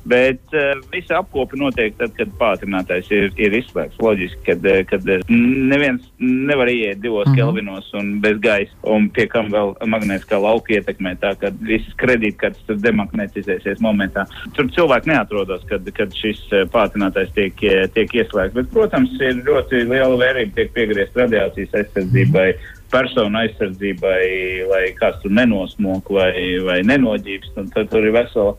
Bet 0.09 0.55
uh, 0.55 0.79
visa 0.93 1.19
apkope 1.19 1.57
notiek 1.59 1.95
tad, 1.99 2.13
kad 2.17 2.31
pātrinātājs 2.39 3.09
ir, 3.13 3.29
ir 3.41 3.57
izslēgts. 3.59 3.99
Loģiski, 4.01 4.41
kad, 4.47 4.65
eh, 4.69 4.81
kad 4.89 5.05
neviens 5.29 6.05
nevar 6.19 6.71
ieiet 6.71 7.01
divos 7.03 7.27
mm. 7.27 7.33
-hmm. 7.33 7.41
kelvinos 7.41 7.91
un 7.99 8.11
bez 8.23 8.39
gaisa, 8.41 8.73
un 8.83 9.09
pie 9.13 9.27
kam 9.29 9.51
vēl 9.53 9.75
magnētiskā 9.85 10.39
lauka 10.41 10.73
ietekmē 10.77 11.15
tā, 11.21 11.35
ka 11.39 11.51
visas 11.61 11.93
kredītkartes 12.01 12.65
tur 12.67 12.79
demagnetizēsies 12.81 13.83
momentā. 13.83 14.25
Tur 14.57 14.71
cilvēki 14.75 15.13
neatrodas, 15.13 15.65
kad, 15.69 15.85
kad 15.97 16.15
šis 16.15 16.41
pātrinātājs 16.73 17.35
tiek, 17.35 17.63
tiek 17.93 18.15
ieslēgts. 18.23 18.55
Bet, 18.55 18.71
protams, 18.73 19.13
ir 19.21 19.43
ļoti 19.45 19.85
liela 19.89 20.15
vērība 20.17 20.55
tiek 20.55 20.73
piegriezt 20.73 21.17
radiācijas 21.17 21.75
aizsardzībai. 21.83 22.53
Personu 22.89 23.37
aizsardzībai, 23.43 24.23
lai 24.69 24.83
kāds 24.97 25.21
tur 25.23 25.33
nenosmok 25.35 26.09
vai, 26.15 26.33
vai 26.65 26.81
nenoģības. 26.87 27.55
un 27.61 27.71
Tad 27.75 27.91
tur 27.91 28.07
ir 28.07 28.15
vesela 28.15 28.55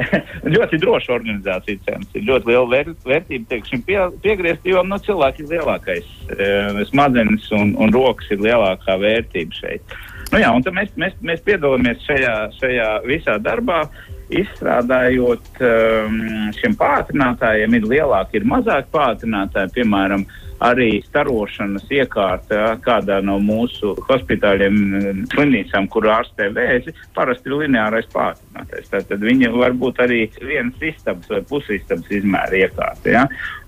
ļoti 0.54 0.80
droša 0.80 1.14
organizācija. 1.14 1.80
Cenas. 1.86 2.12
Ir 2.14 2.26
ļoti 2.28 2.50
liela 2.50 2.68
vēr, 2.70 2.92
vērtība 3.06 3.50
tiek 3.50 3.66
šim 3.68 3.82
pie, 3.86 3.98
piegriezt, 4.24 4.66
jo 4.68 4.82
nu, 4.86 4.98
cilvēks 5.06 5.42
ir 5.44 5.50
lielākais. 5.54 6.12
E, 6.36 6.50
smadzenes 6.90 7.50
un, 7.56 7.74
un 7.80 7.92
rokas 7.94 8.30
ir 8.34 8.42
lielākā 8.44 8.96
vērtība 9.00 9.60
šeit. 9.60 9.98
Nu, 10.30 10.38
jā, 10.38 10.52
mēs, 10.76 10.94
mēs, 11.00 11.16
mēs 11.26 11.42
piedalāmies 11.46 12.04
šajā, 12.06 12.34
šajā 12.60 12.90
visā 13.08 13.36
darbā. 13.42 13.82
Izstrādājot 14.30 15.56
um, 15.66 16.20
šiem 16.54 16.76
pātrinātājiem, 16.78 17.72
ir 17.74 17.88
lielāki, 17.90 18.38
ir 18.38 18.44
mazāki 18.46 18.86
pātrinātāji, 18.94 19.72
piemēram, 19.74 20.22
arī 20.60 21.00
starošanas 21.06 21.86
iekārta 21.92 22.74
kādā 22.84 23.20
no 23.24 23.38
mūsu 23.42 23.94
hospitāļiem, 24.08 24.76
mm, 24.76 25.22
slimnīcām, 25.32 25.88
kur 25.92 26.08
ārstē 26.12 26.50
vēzi, 26.56 26.94
parasti 27.16 27.48
ir 27.48 27.56
lineārais 27.62 28.08
pātrinātais. 28.12 28.90
Tad 28.92 29.24
viņi 29.24 29.52
var 29.54 29.76
būt 29.80 30.02
arī 30.04 30.26
vienas 30.40 30.82
istabas 30.84 31.30
vai 31.32 31.40
pusistabas 31.48 32.10
izmēra 32.12 32.64
iekārta. 32.66 33.14
Ja. 33.14 33.24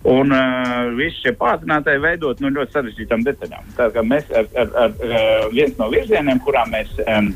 Un 0.09 0.35
uh, 0.35 0.91
visi 0.99 1.23
šie 1.23 1.33
pātrinātāji 1.39 2.03
veidot 2.03 2.43
no 2.43 2.51
ļoti 2.53 2.77
sarežģītām 2.77 3.25
detaļām. 3.29 3.73
Tā 3.79 3.89
kā 3.95 4.05
mēs 4.05 4.29
ar, 4.37 4.51
ar, 4.59 4.77
ar, 4.85 5.01
viens 5.55 5.79
no 5.79 5.89
virzieniem, 5.93 6.43
kurā 6.45 6.67
mēs 6.69 6.93
um, 7.07 7.33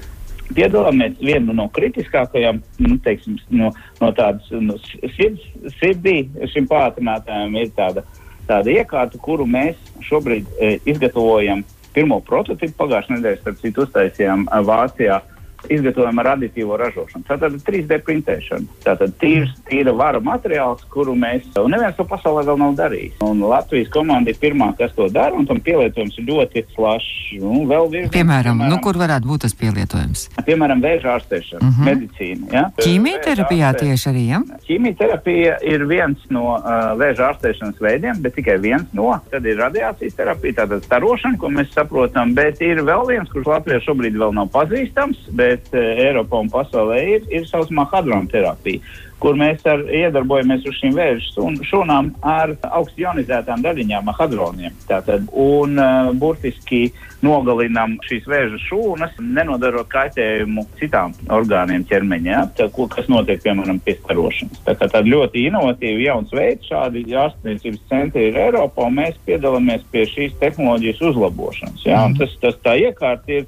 piedalāmies 0.55 1.17
vienu 1.21 1.55
no 1.57 1.69
kritiskākajām, 1.75 2.61
nu, 2.85 2.99
teiksim, 3.05 3.39
no, 3.55 3.73
no 4.01 4.13
tādas 4.17 4.51
no 4.53 4.77
sirds, 5.17 5.43
sirdī 5.81 6.19
šim 6.53 6.69
pātrinātājam 6.71 7.57
ir 7.61 7.73
tāda, 7.77 8.05
tāda 8.49 8.73
iekārta, 8.73 9.19
kuru 9.23 9.47
mēs 9.49 9.79
šobrīd 10.07 10.49
e, 10.59 10.77
izgatavojam. 10.89 11.65
Pirmo 11.97 12.21
prototipu 12.21 12.77
pagājušajā 12.83 13.17
nedēļā, 13.17 13.41
starp 13.41 13.63
citu, 13.63 13.87
uztaisījām 13.87 14.47
e, 14.47 14.61
Vācijā. 14.69 15.21
Izgatavojam 15.71 16.19
ar 16.19 16.27
aditīvo 16.37 16.77
ražošanu. 16.81 17.25
Tātad 17.29 17.57
3D 17.67 17.99
printēšana. 18.07 18.67
Tātad 18.85 19.15
tīrs, 19.21 19.51
tīra 19.69 19.93
vara 19.97 20.21
materiāls, 20.21 20.85
kuru 20.93 21.15
mēs, 21.15 21.43
neviens 21.69 21.97
to 21.97 22.05
pasaulē 22.05 22.45
vēl 22.47 22.59
nav 22.59 22.75
darījis. 22.79 23.17
Un 23.27 23.41
Latvijas 23.41 23.89
komanda 23.95 24.31
ir 24.31 24.37
pirmā, 24.41 24.73
kas 24.79 24.93
to 24.97 25.09
dara, 25.09 25.35
un 25.35 25.47
tam 25.47 25.61
pielietojums 25.61 26.19
ir 26.19 26.25
ļoti 26.31 26.65
plašs. 26.77 27.13
Un 27.41 27.67
vēl 27.69 27.89
virziens, 27.91 28.13
Piemēram, 28.15 28.61
nu, 28.71 28.79
kur 28.85 28.95
varētu 28.97 29.27
būt 29.27 29.41
tas 29.47 29.55
pielietojums? 29.55 30.29
piemēram 30.47 30.81
vēža 30.83 31.17
ārstēšana, 31.17 31.61
uh 31.61 31.67
Mhm. 31.67 31.83
-huh. 31.83 31.87
medicīna. 31.87 32.53
Ja? 32.53 32.71
Ķīmijterapijā 32.79 33.73
tieši 33.79 34.09
arī, 34.11 34.27
ja? 34.29 34.41
Ķīmijterapija 34.69 35.57
ir 35.65 35.85
viens 35.87 36.19
no 36.31 36.43
uh, 36.57 36.95
vēža 37.01 37.31
ārstēšanas 37.33 37.81
veidiem, 37.81 38.21
bet 38.23 38.35
tikai 38.35 38.59
viens 38.61 38.87
no. 38.93 39.19
Tad 39.31 39.45
ir 39.47 39.57
radiācijas 39.59 40.15
terapija, 40.17 40.53
tātad 40.63 40.85
starošana, 40.85 41.39
ko 41.39 41.49
mēs 41.49 41.73
saprotam, 41.75 42.35
bet 42.35 42.61
ir 42.61 42.83
vēl 42.87 43.07
viens, 43.09 43.31
kurš 43.33 43.47
Latvijā 43.47 43.81
šobrīd 43.87 44.17
vēl 44.21 44.35
nav 44.35 44.49
pazīstams, 44.55 45.17
bet 45.33 45.56
uh, 45.73 45.83
Eiropā 46.07 46.45
un 46.45 46.53
pasaulē 46.53 47.03
ir, 47.17 47.27
ir 47.33 47.49
saucamā 47.51 47.89
hadronterapija 47.93 48.85
kur 49.23 49.37
mēs 49.39 49.65
ar, 49.69 49.81
iedarbojamies 49.89 50.67
uz 50.69 50.77
šīm 50.81 50.97
vēža 50.97 51.47
šūnām 51.67 52.13
ar 52.27 52.53
augstu 52.77 53.07
ionizētām 53.07 53.65
daļiņām, 53.65 54.13
hadroniem. 54.19 54.77
Tātad, 54.89 55.29
un 55.33 55.81
uh, 55.81 56.11
burtiski 56.21 56.91
nogalinam 57.25 57.97
šīs 58.07 58.27
vēža 58.29 58.61
šūnas, 58.67 59.17
nenodarot 59.23 59.89
kaitējumu 59.93 60.67
citām 60.81 61.15
orgāniem 61.33 61.87
ķermeņā, 61.89 62.43
tā, 62.59 62.69
ko, 62.77 62.87
kas 62.93 63.09
notiek, 63.13 63.41
piemēram, 63.45 63.81
pie 63.85 63.97
starošanas. 64.03 64.61
Tā 64.69 64.77
kā 64.77 64.91
tāda 64.93 65.09
ļoti 65.09 65.47
inovatīva 65.49 66.05
jauns 66.11 66.35
veids, 66.37 66.69
šādi 66.69 67.07
ārstniecības 67.17 67.87
centri 67.91 68.29
ir 68.29 68.41
Eiropā, 68.47 68.91
un 68.91 69.01
mēs 69.01 69.17
piedalāmies 69.27 69.87
pie 69.93 70.05
šīs 70.13 70.37
tehnoloģijas 70.43 71.03
uzlabošanas. 71.13 71.87
Ja? 71.89 72.05
Un 72.05 72.15
Tas, 72.17 72.33
tas 72.41 72.55
tā 72.65 72.73
iekārta 72.81 73.29
ir 73.29 73.43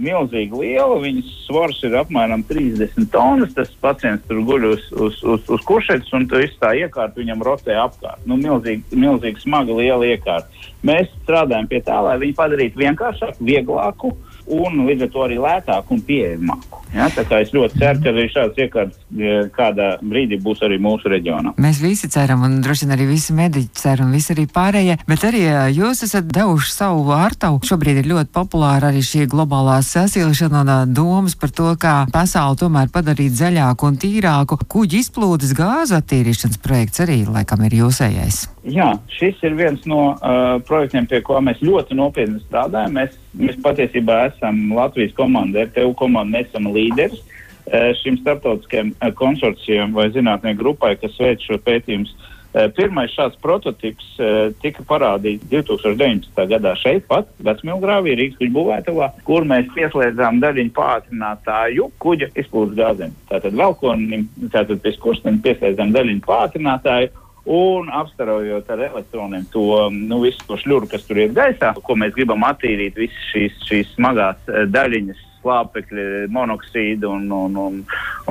milzīgi 0.00 0.58
liela. 0.58 0.98
Viņas 1.02 1.30
svars 1.46 1.80
ir 1.86 1.96
apmēram 1.98 2.44
30 2.48 3.10
tonnas. 3.14 3.54
Tas 3.56 3.72
pacients 3.82 4.26
tur 4.28 4.42
guļ 4.48 4.68
uz, 4.72 4.86
uz, 4.92 5.20
uz, 5.22 5.48
uz 5.56 5.66
kušetes, 5.68 6.12
un 6.16 6.28
tur 6.30 6.44
viss 6.44 6.60
tā 6.62 6.74
iekārta 6.80 7.20
viņam 7.20 7.44
rotē 7.46 7.78
apkārt. 7.82 8.22
Nu, 8.28 8.38
milzīgi, 8.40 8.84
milzīgi 8.98 9.44
smaga, 9.44 9.76
liela 9.78 10.10
iekārta. 10.14 10.64
Mēs 10.84 11.12
strādājam 11.22 11.70
pie 11.70 11.80
tā, 11.84 12.00
lai 12.04 12.18
viņu 12.22 12.38
padarītu 12.40 12.82
vienkāršāku, 12.82 13.46
vieglāku 13.46 14.14
un 14.46 14.84
līdz 14.88 15.06
ar 15.06 15.12
to 15.14 15.24
arī 15.24 15.38
lētāku 15.40 15.96
un 15.96 16.02
pieejamāku. 16.04 16.80
Ja? 16.94 17.08
Tā 17.10 17.24
kā 17.26 17.40
es 17.42 17.52
ļoti 17.54 17.80
ceru, 17.80 18.02
ka 18.04 18.12
arī 18.12 18.24
šāds 18.30 18.60
iekārts 18.64 19.00
kādā 19.54 19.88
brīdī 20.04 20.38
būs 20.42 20.62
arī 20.66 20.78
mūsu 20.82 21.10
reģionā. 21.12 21.54
Mēs 21.60 21.80
visi 21.82 22.10
ceram, 22.12 22.44
un 22.46 22.60
droši 22.64 22.86
vien 22.86 22.96
arī 22.96 23.08
visi 23.08 23.34
mediķi 23.36 23.80
cer, 23.80 24.02
un 24.04 24.14
visi 24.14 24.34
arī 24.34 24.46
pārējie. 24.50 24.98
Bet 25.08 25.26
arī 25.26 25.42
jūs 25.74 26.04
esat 26.06 26.28
devuši 26.34 26.72
savu 26.74 27.04
vārtavu. 27.08 27.60
Šobrīd 27.66 28.02
ir 28.02 28.10
ļoti 28.12 28.32
populāra 28.34 28.92
arī 28.92 29.02
šī 29.04 29.26
globālā 29.32 29.80
sasilšana 29.84 30.64
un 30.64 30.94
domas 30.94 31.36
par 31.38 31.54
to, 31.54 31.70
kā 31.80 31.96
pasauli 32.14 32.60
tomēr 32.62 32.92
padarīt 32.94 33.34
zaļāku 33.40 33.90
un 33.90 33.98
tīrāku. 34.00 34.60
Kuģi 34.74 35.02
izplūdes 35.04 35.54
gāzu 35.56 35.98
attīrīšanas 35.98 36.60
projekts 36.62 37.02
arī 37.04 37.22
laikam 37.26 37.64
ir 37.66 37.80
jūsējais. 37.82 38.44
Jā, 38.70 38.94
šis 39.12 39.42
ir 39.44 39.56
viens 39.58 39.82
no 39.90 40.14
uh, 40.14 40.56
projektiem, 40.64 41.08
pie 41.10 41.20
kā 41.24 41.40
mēs 41.44 41.60
ļoti 41.64 41.96
nopietni 41.98 42.40
strādājam. 42.46 42.94
Mēs, 42.96 43.18
mēs 43.38 43.58
patiesībā 43.64 44.24
esam 44.30 44.60
Latvijas 44.76 45.14
komanda, 45.16 45.66
RTU 45.68 45.94
komanda, 45.98 46.38
mēs 46.38 46.50
esam 46.50 46.70
līderis 46.74 47.20
uh, 47.20 47.90
šim 48.02 48.20
starptautiskajam 48.22 48.94
uh, 48.94 49.10
konsorcijam 49.18 49.96
vai 49.96 50.10
zinātnieku 50.14 50.62
grupai, 50.62 50.94
kas 51.00 51.18
veic 51.20 51.44
šo 51.44 51.58
pētījumu. 51.64 52.08
Uh, 52.08 52.30
pirmais 52.76 53.10
šāds 53.10 53.34
prototyps 53.42 54.12
tika 54.62 54.84
parādīts 54.86 55.42
2019. 55.50 56.44
gadā 56.52 56.76
šeit 56.78 57.08
pat, 57.10 57.26
Vecmilgrāvī, 57.42 58.14
Rīgas 58.20 58.38
kuģa 58.38 58.54
būvētavā, 58.54 59.08
kur 59.26 59.46
mēs 59.50 59.66
pieslēdzām 59.74 60.38
daļiņu 60.44 60.70
pātrinātāju 60.76 61.90
kuģa 61.98 62.30
izplūdes 62.38 62.78
gāzēm. 62.78 63.18
Tātad 63.32 63.58
velkonim, 63.58 64.28
tātad 64.54 64.78
pie 64.84 64.94
skursteņa 64.94 65.42
pieslēdzām 65.48 65.90
daļiņu 65.98 66.22
pātrinātāju 66.28 67.10
un 67.44 67.90
apstarojot 67.92 68.70
ar 68.70 68.80
elektroniem 68.88 69.44
to 69.52 69.90
nu, 69.92 70.20
visu 70.24 70.46
to 70.48 70.56
šļuru, 70.60 70.88
kas 70.88 71.04
tur 71.04 71.20
ir 71.20 71.36
gaisā, 71.36 71.74
ko 71.84 71.96
mēs 72.00 72.14
gribam 72.16 72.44
attīrīt, 72.48 72.96
visas 72.96 73.30
šīs, 73.32 73.60
šīs 73.68 73.94
smagās 73.98 74.40
eh, 74.48 74.64
daļiņas, 74.72 75.22
slāpekļi, 75.44 76.04
monoksīdu 76.32 77.10
un, 77.12 77.26
un, 77.36 77.56
un, 77.60 77.80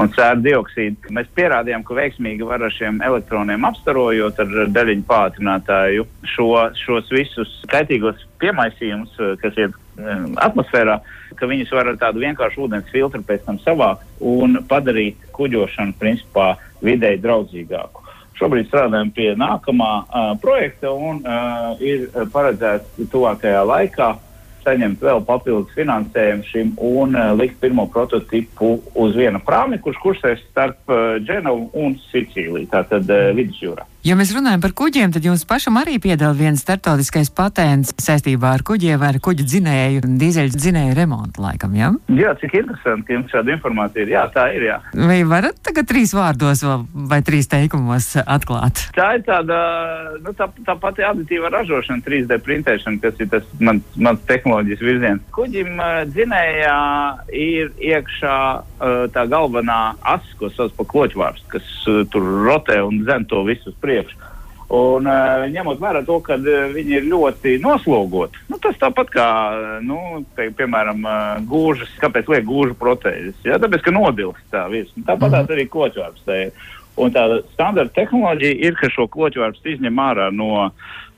un 0.01 0.11
sēra 0.15 0.39
dioksīdu. 0.41 1.13
Mēs 1.13 1.29
pierādījām, 1.37 1.85
ka 1.85 1.97
veiksmīgi 1.99 2.47
var 2.49 2.65
ar 2.65 2.73
šiem 2.73 3.03
elektroniem 3.05 3.67
apstarojot 3.69 4.41
ar 4.41 4.55
daļiņu 4.73 5.05
pātrinātāju 5.09 6.07
šo, 6.33 6.49
šos 6.81 7.13
visus 7.13 7.53
kaitīgos 7.69 8.25
piemaisījumus, 8.41 9.13
eh, 9.21 9.35
kas 9.43 9.59
ir 9.61 9.69
eh, 9.69 10.27
atmosfērā, 10.47 10.99
ka 11.37 11.49
viņus 11.49 11.73
var 11.77 11.93
ar 11.93 12.01
tādu 12.01 12.25
vienkāršu 12.25 12.65
ūdens 12.65 12.89
filtru 12.93 13.21
pēc 13.25 13.45
tam 13.45 13.61
savākt 13.61 14.09
un 14.25 14.57
padarīt 14.69 15.29
kuģošanu 15.37 15.99
principā 16.01 16.55
videi 16.81 17.19
draudzīgāku. 17.21 18.02
Šobrīd 18.43 18.67
strādājam 18.67 19.07
pie 19.15 19.29
nākamā 19.39 19.91
uh, 20.03 20.33
projekta 20.43 20.91
un 20.91 21.21
uh, 21.23 21.79
ir 21.79 22.09
paredzēts 22.33 23.07
tuvākajā 23.13 23.61
laikā 23.63 24.09
saņemt 24.65 24.99
vēl 25.03 25.23
papildus 25.27 25.71
finansējumu 25.77 26.47
šim 26.49 26.73
un 26.83 27.15
uh, 27.15 27.31
likt 27.39 27.55
pirmo 27.63 27.87
prototipu 27.93 28.73
uz 28.99 29.15
viena 29.15 29.39
prāmi, 29.39 29.79
kurš 29.79 30.01
kursēs 30.03 30.43
starp 30.49 30.91
uh, 30.91 31.15
Dženevu 31.23 31.69
un 31.85 31.95
Sicīliju, 32.09 32.67
tātad 32.75 33.07
uh, 33.07 33.31
vidusjūrā. 33.37 33.87
Ja 34.03 34.17
mēs 34.19 34.33
runājam 34.35 34.59
par 34.59 34.73
kuģiem, 34.75 35.13
tad 35.15 35.23
jums 35.23 35.45
pašam 35.47 35.77
arī 35.79 35.93
piedāvā 36.03 36.35
viens 36.35 36.59
startautiskais 36.59 37.29
patents 37.31 37.93
saistībā 38.03 38.49
ar 38.51 38.63
kuģiem 38.67 38.99
ar 38.99 39.15
kuģu 39.23 39.45
dzinēju, 39.47 40.01
dīzeļu 40.19 40.57
dzinēju 40.59 40.97
remontu 40.97 41.39
laikam? 41.39 41.71
Ja? 41.79 41.93
Jā, 42.11 42.33
cik 42.41 42.57
interesanti, 42.59 43.05
ka 43.07 43.15
jums 43.15 43.31
šāda 43.31 43.53
informācija 43.55 44.03
ir. 44.03 44.11
Jā, 44.11 44.23
tā 44.33 44.49
ir, 44.57 44.65
jā. 44.67 44.75
Vai 44.99 45.21
varat 45.23 45.61
tagad 45.63 45.87
trīs 45.87 46.11
vārdos 46.17 46.65
vai, 46.91 47.21
trīs 47.23 47.47
teikumos 47.47 48.09
atklāt? 48.25 48.81
Tā 48.97 49.05
ir 49.21 49.23
tāda, 49.23 49.61
nu, 50.19 50.35
tā, 50.35 50.49
tā 50.67 50.75
pati 50.83 51.07
aditīva 51.07 51.53
ražošana, 51.55 52.03
3D 52.03 52.41
printēšana, 52.43 52.99
kas 53.05 53.23
ir 53.23 53.31
tas 53.31 53.47
mans, 53.63 53.87
mans 53.95 54.27
tehnoloģijas 54.27 54.83
virziens. 54.83 55.23
Kuģim 55.39 55.79
dzinējā 56.11 56.75
ir 57.39 57.71
iekšā 57.79 58.35
tā 59.15 59.25
galvenā 59.31 59.79
as, 60.17 60.27
ko 60.35 60.51
sauc 60.51 60.75
par 60.75 60.91
kloķvārstu, 60.91 61.49
kas 61.55 61.73
tur 62.11 62.29
rotē 62.49 62.81
un 62.83 62.99
zem 63.07 63.23
to 63.31 63.45
visu 63.47 63.71
uz 63.71 63.79
priekšu 63.79 63.92
priekšu. 63.93 64.29
Un, 64.73 65.05
uh, 65.05 65.43
ņemot 65.53 65.81
vērā 65.81 66.01
to, 66.07 66.15
ka 66.25 66.33
uh, 66.39 66.71
viņi 66.73 66.95
ir 66.97 67.09
ļoti 67.11 67.57
noslogoti, 67.61 68.39
nu, 68.49 68.57
tas 68.63 68.79
tāpat 68.81 69.11
kā, 69.13 69.27
nu, 69.85 70.23
pie, 70.37 70.47
piemēram, 70.57 71.03
uh, 71.05 71.41
gūžas, 71.49 71.91
kāpēc 72.01 72.31
liek 72.31 72.47
gūžu 72.47 72.77
protēzes? 72.79 73.37
Ja? 73.45 73.59
Tāpēc, 73.61 73.83
ka 73.85 73.93
nodilst 73.93 74.47
tā 74.53 74.63
virsma. 74.71 75.03
Tāpat 75.11 75.29
mm 75.29 75.35
-hmm. 75.35 75.53
arī 75.53 75.67
kloķvārps. 75.69 76.25
Un 77.03 77.13
tā 77.13 77.25
standarta 77.53 77.93
tehnoloģija 78.01 78.57
ir, 78.65 78.75
ka 78.77 78.89
šo 78.89 79.07
kloķvārpu 79.09 79.69
izņem 79.75 79.97
ārā 79.99 80.31
no, 80.33 80.69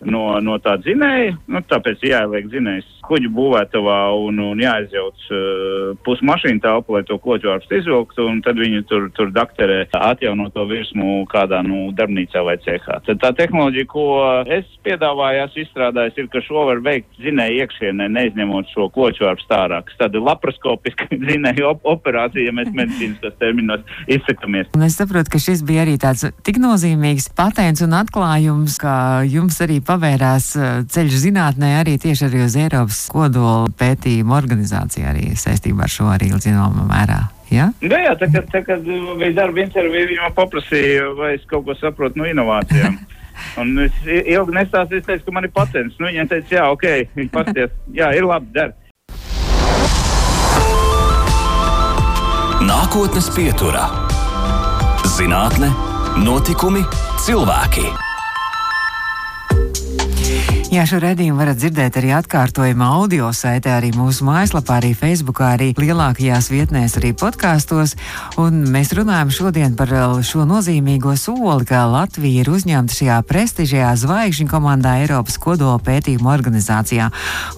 no, 0.04 0.26
no 0.44 0.58
tā 0.64 0.78
dzinēja. 0.82 1.38
Nu, 1.48 1.62
tāpēc 1.70 2.04
jāieliek 2.06 2.50
dzinējs 2.52 2.96
kuģu 3.06 3.30
būvētavā 3.36 4.00
un, 4.18 4.40
un 4.42 4.62
jāizjauc 4.62 5.26
uh, 5.30 5.92
pusmašīnu 6.06 6.62
telpu, 6.64 6.96
lai 6.96 7.04
to 7.08 7.18
kloķvārstu 7.22 7.80
izvilktu, 7.80 8.26
un 8.32 8.42
tad 8.46 8.60
viņi 8.60 8.84
tur, 8.90 9.08
tur 9.18 9.32
dakterē 9.36 9.86
atjauno 9.94 10.50
to 10.56 10.66
virsmu 10.70 11.24
kādā 11.32 11.62
nu, 11.66 11.90
darbnīcā 11.98 12.44
vai 12.46 12.58
cehā. 12.66 13.00
Tad 13.06 13.22
tā 13.22 13.32
tehnoloģija, 13.38 13.90
ko 13.92 14.08
es 14.58 14.68
piedāvāju, 14.86 15.46
esmu 15.46 15.64
izstrādājis, 15.66 16.20
ir, 16.22 16.30
ka 16.34 16.42
šo 16.46 16.66
var 16.70 16.82
veikt 16.86 17.22
zinēju 17.22 17.62
iekšienē, 17.66 18.10
neizņemot 18.16 18.74
šo 18.74 18.90
kloķvārstu 18.96 19.58
ārā. 19.58 19.82
Tāda 20.00 20.22
laparoskopiska 20.24 21.10
zinēju 21.30 21.70
op 21.70 21.86
operācija, 21.96 22.50
ja 22.50 22.56
mēs 22.56 22.74
medicīnas 22.76 23.38
terminos 23.40 23.86
izsakamies. 24.12 24.72
Un 24.78 24.86
es 24.88 24.98
saprotu, 25.00 25.36
ka 25.36 25.42
šis 25.42 25.64
bija 25.68 25.86
arī 25.86 25.98
tāds 26.02 26.26
tik 26.46 26.60
nozīmīgs 26.62 27.30
patents 27.38 27.84
un 27.86 27.96
atklājums, 27.98 28.80
ka 28.82 28.96
jums 29.30 29.62
arī 29.64 29.80
pavērās 29.86 30.52
ceļš 30.92 31.22
zinātnē 31.28 31.76
arī 31.80 31.96
tieši 32.02 32.28
arī 32.28 32.44
uz 32.46 32.58
Eiropas 32.60 33.06
kodola 33.12 33.72
pētījuma 33.80 34.38
organizācija 34.38 35.14
arī 35.14 35.32
saistībā 35.40 35.86
ar 35.86 35.94
šo 35.94 36.10
arī 36.14 36.32
zināmā 36.34 36.86
mērā. 36.90 37.20
Ja? 37.54 37.70
Jā, 37.84 38.00
jā, 38.08 38.16
tā, 38.20 38.30
kad, 38.34 38.48
tā, 38.52 38.62
kad 38.66 38.86
bija 38.86 39.34
darba 39.38 39.62
intervija, 39.64 40.10
viņa 40.10 40.24
man 40.26 40.34
paprasīja, 40.38 41.12
vai 41.18 41.36
es 41.38 41.46
kaut 41.50 41.68
ko 41.68 41.76
saprotu 41.78 42.22
no 42.22 42.30
inovācijām. 42.30 42.98
Un 43.60 43.76
es 43.84 43.96
ilgi 44.08 44.56
nestāstīju, 44.56 45.02
es 45.04 45.08
teicu, 45.10 45.26
ka 45.28 45.36
man 45.36 45.48
ir 45.48 45.54
patents. 45.56 46.00
Nu, 46.00 46.08
viņa 46.10 46.26
teica, 46.32 46.56
jā, 46.56 46.66
ok, 46.72 46.88
viņa 47.20 47.34
pasties, 47.34 47.76
jā, 47.96 48.10
ir 48.16 48.28
labi, 48.28 48.52
der. 48.56 48.74
Nākotnes 52.66 53.28
pieturā- 53.36 53.86
zinātne, 55.18 55.70
notikumi, 56.24 56.82
cilvēki. 57.28 58.15
Jā, 60.74 60.82
šo 60.90 60.98
redzējumu 60.98 61.38
varat 61.38 61.60
dzirdēt 61.62 62.00
arī 62.00 62.10
atkārtojumā 62.18 62.88
audio 62.98 63.28
saitē, 63.38 63.76
arī 63.78 63.92
mūsu 63.94 64.26
mājaslapā, 64.26 64.80
arī 64.80 64.96
Facebookā, 64.98 65.52
arī 65.54 65.68
lielākajās 65.78 66.48
vietnēs, 66.50 66.96
arī 66.98 67.12
podkāstos. 67.14 67.94
Un 68.42 68.64
mēs 68.74 68.90
runājam 68.98 69.30
šodien 69.30 69.76
par 69.78 69.94
šo 70.26 70.42
nozīmīgo 70.50 71.14
soli, 71.22 71.68
ka 71.70 71.84
Latvija 71.86 72.42
ir 72.42 72.50
uzņemta 72.50 72.98
šajā 72.98 73.20
prestižajā 73.30 73.92
zvaigžņu 74.02 74.48
komandā 74.50 74.96
Eiropas 75.04 75.38
kodola 75.44 75.78
pētījuma 75.86 76.34
organizācijā. 76.34 77.12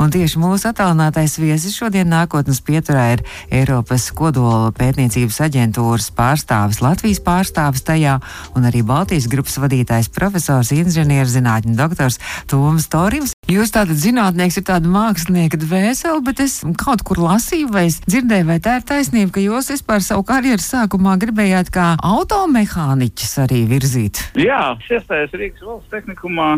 Un 0.03 0.11
tieši 0.11 0.43
mūsu 0.43 0.67
attālinātais 0.73 1.39
viesis 1.39 1.79
šodien 1.79 2.11
nākotnes 2.11 2.59
pieturā 2.59 3.07
ir 3.15 3.23
Eiropas 3.47 4.09
kodola 4.11 4.73
pētniecības 4.75 5.39
aģentūras 5.47 6.11
pārstāvis, 6.11 6.83
Latvijas 6.83 7.23
pārstāvis 7.23 7.87
tajā, 7.87 8.19
un 8.51 8.67
arī 8.67 8.83
Baltijas 8.83 9.31
grupas 9.31 9.55
vadītājs 9.63 10.11
profesors, 10.11 10.75
inženierzinātņu 10.75 11.79
doktors 11.79 12.19
Toms 12.51 12.91
Tors. 12.91 12.96
Rims. 13.11 13.33
Jūs 13.47 13.71
tātad 13.75 13.99
zinātnieks 14.01 14.57
ir 14.59 14.65
tāda 14.67 14.89
mākslinieka 14.91 15.59
dvēsele, 15.61 16.21
bet 16.25 16.41
es 16.43 16.59
kaut 16.81 17.03
kur 17.07 17.21
lasīju 17.21 17.69
vai 17.73 17.85
dzirdēju, 17.91 18.47
vai 18.49 18.57
tā 18.63 18.79
ir 18.79 18.87
taisnība, 18.89 19.35
ka 19.37 19.43
jūs 19.43 19.71
vispār 19.75 20.01
savu 20.03 20.25
karjeras 20.27 20.67
sākumā 20.73 21.17
gribējāt 21.21 21.69
kā 21.73 21.91
automehāniķis 22.01 23.37
arī 23.45 23.61
virzīt. 23.69 24.23
Jā, 24.39 24.73
iestājos 24.89 25.35
Rīgas 25.37 25.67
valsts 25.67 25.93
tehnikumā 25.93 26.49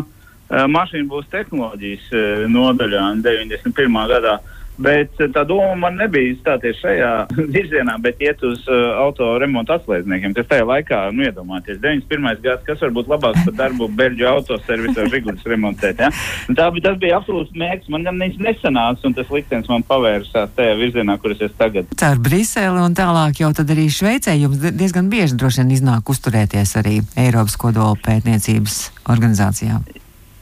mašīnu 0.50 1.06
būs 1.10 1.28
tehnoloģijas 1.30 2.08
nodaļā 2.50 3.04
91. 3.22 4.00
gadā. 4.10 4.38
Bet 4.80 5.20
eh, 5.20 5.28
tā 5.34 5.44
doma 5.48 5.74
man 5.78 5.98
nebija 6.00 6.36
stāties 6.40 6.80
šajā 6.80 7.10
virzienā, 7.54 7.96
bet 8.02 8.20
iet 8.24 8.40
uz 8.46 8.62
uh, 8.68 8.96
auto 9.02 9.28
remontu 9.40 9.74
atslēdzniekiem, 9.76 10.34
kas 10.36 10.48
tajā 10.50 10.66
laikā, 10.68 11.02
nu, 11.16 11.26
iedomājieties, 11.28 11.80
91. 11.82 12.40
gads, 12.44 12.64
kas 12.66 12.84
var 12.86 12.94
būt 12.96 13.12
labāks 13.12 13.44
par 13.48 13.56
darbu 13.60 13.90
Beļģu 14.00 14.28
autoservisā 14.30 15.06
Žigulis 15.12 15.46
remontēt. 15.52 16.00
Ja? 16.00 16.10
Un 16.48 16.58
tā, 16.58 16.70
tas 16.84 16.98
bija 17.02 17.20
absolūts 17.20 17.52
mērķis. 17.60 17.92
Man 17.92 18.08
gan 18.08 18.20
viņš 18.24 18.40
nesanāca, 18.46 19.06
un 19.08 19.16
tas 19.18 19.32
liktenis 19.34 19.70
man 19.72 19.84
pavērsās 19.86 20.56
tajā 20.56 20.76
virzienā, 20.80 21.18
kur 21.20 21.34
es 21.34 21.44
esmu 21.44 21.60
tagad. 21.60 21.94
Caur 22.00 22.20
Briseli 22.24 22.84
un 22.84 22.96
tālāk 22.96 23.42
jau 23.44 23.52
tad 23.56 23.72
arī 23.74 23.88
Šveicē 23.92 24.36
jums 24.40 24.62
diezgan 24.64 25.12
bieži 25.12 25.36
droši 25.40 25.64
vien 25.64 25.74
iznāk 25.76 26.12
uzturēties 26.12 26.76
arī 26.80 27.00
Eiropas 27.20 27.58
kodola 27.60 27.98
pētniecības 28.06 28.86
organizācijām. 29.10 29.99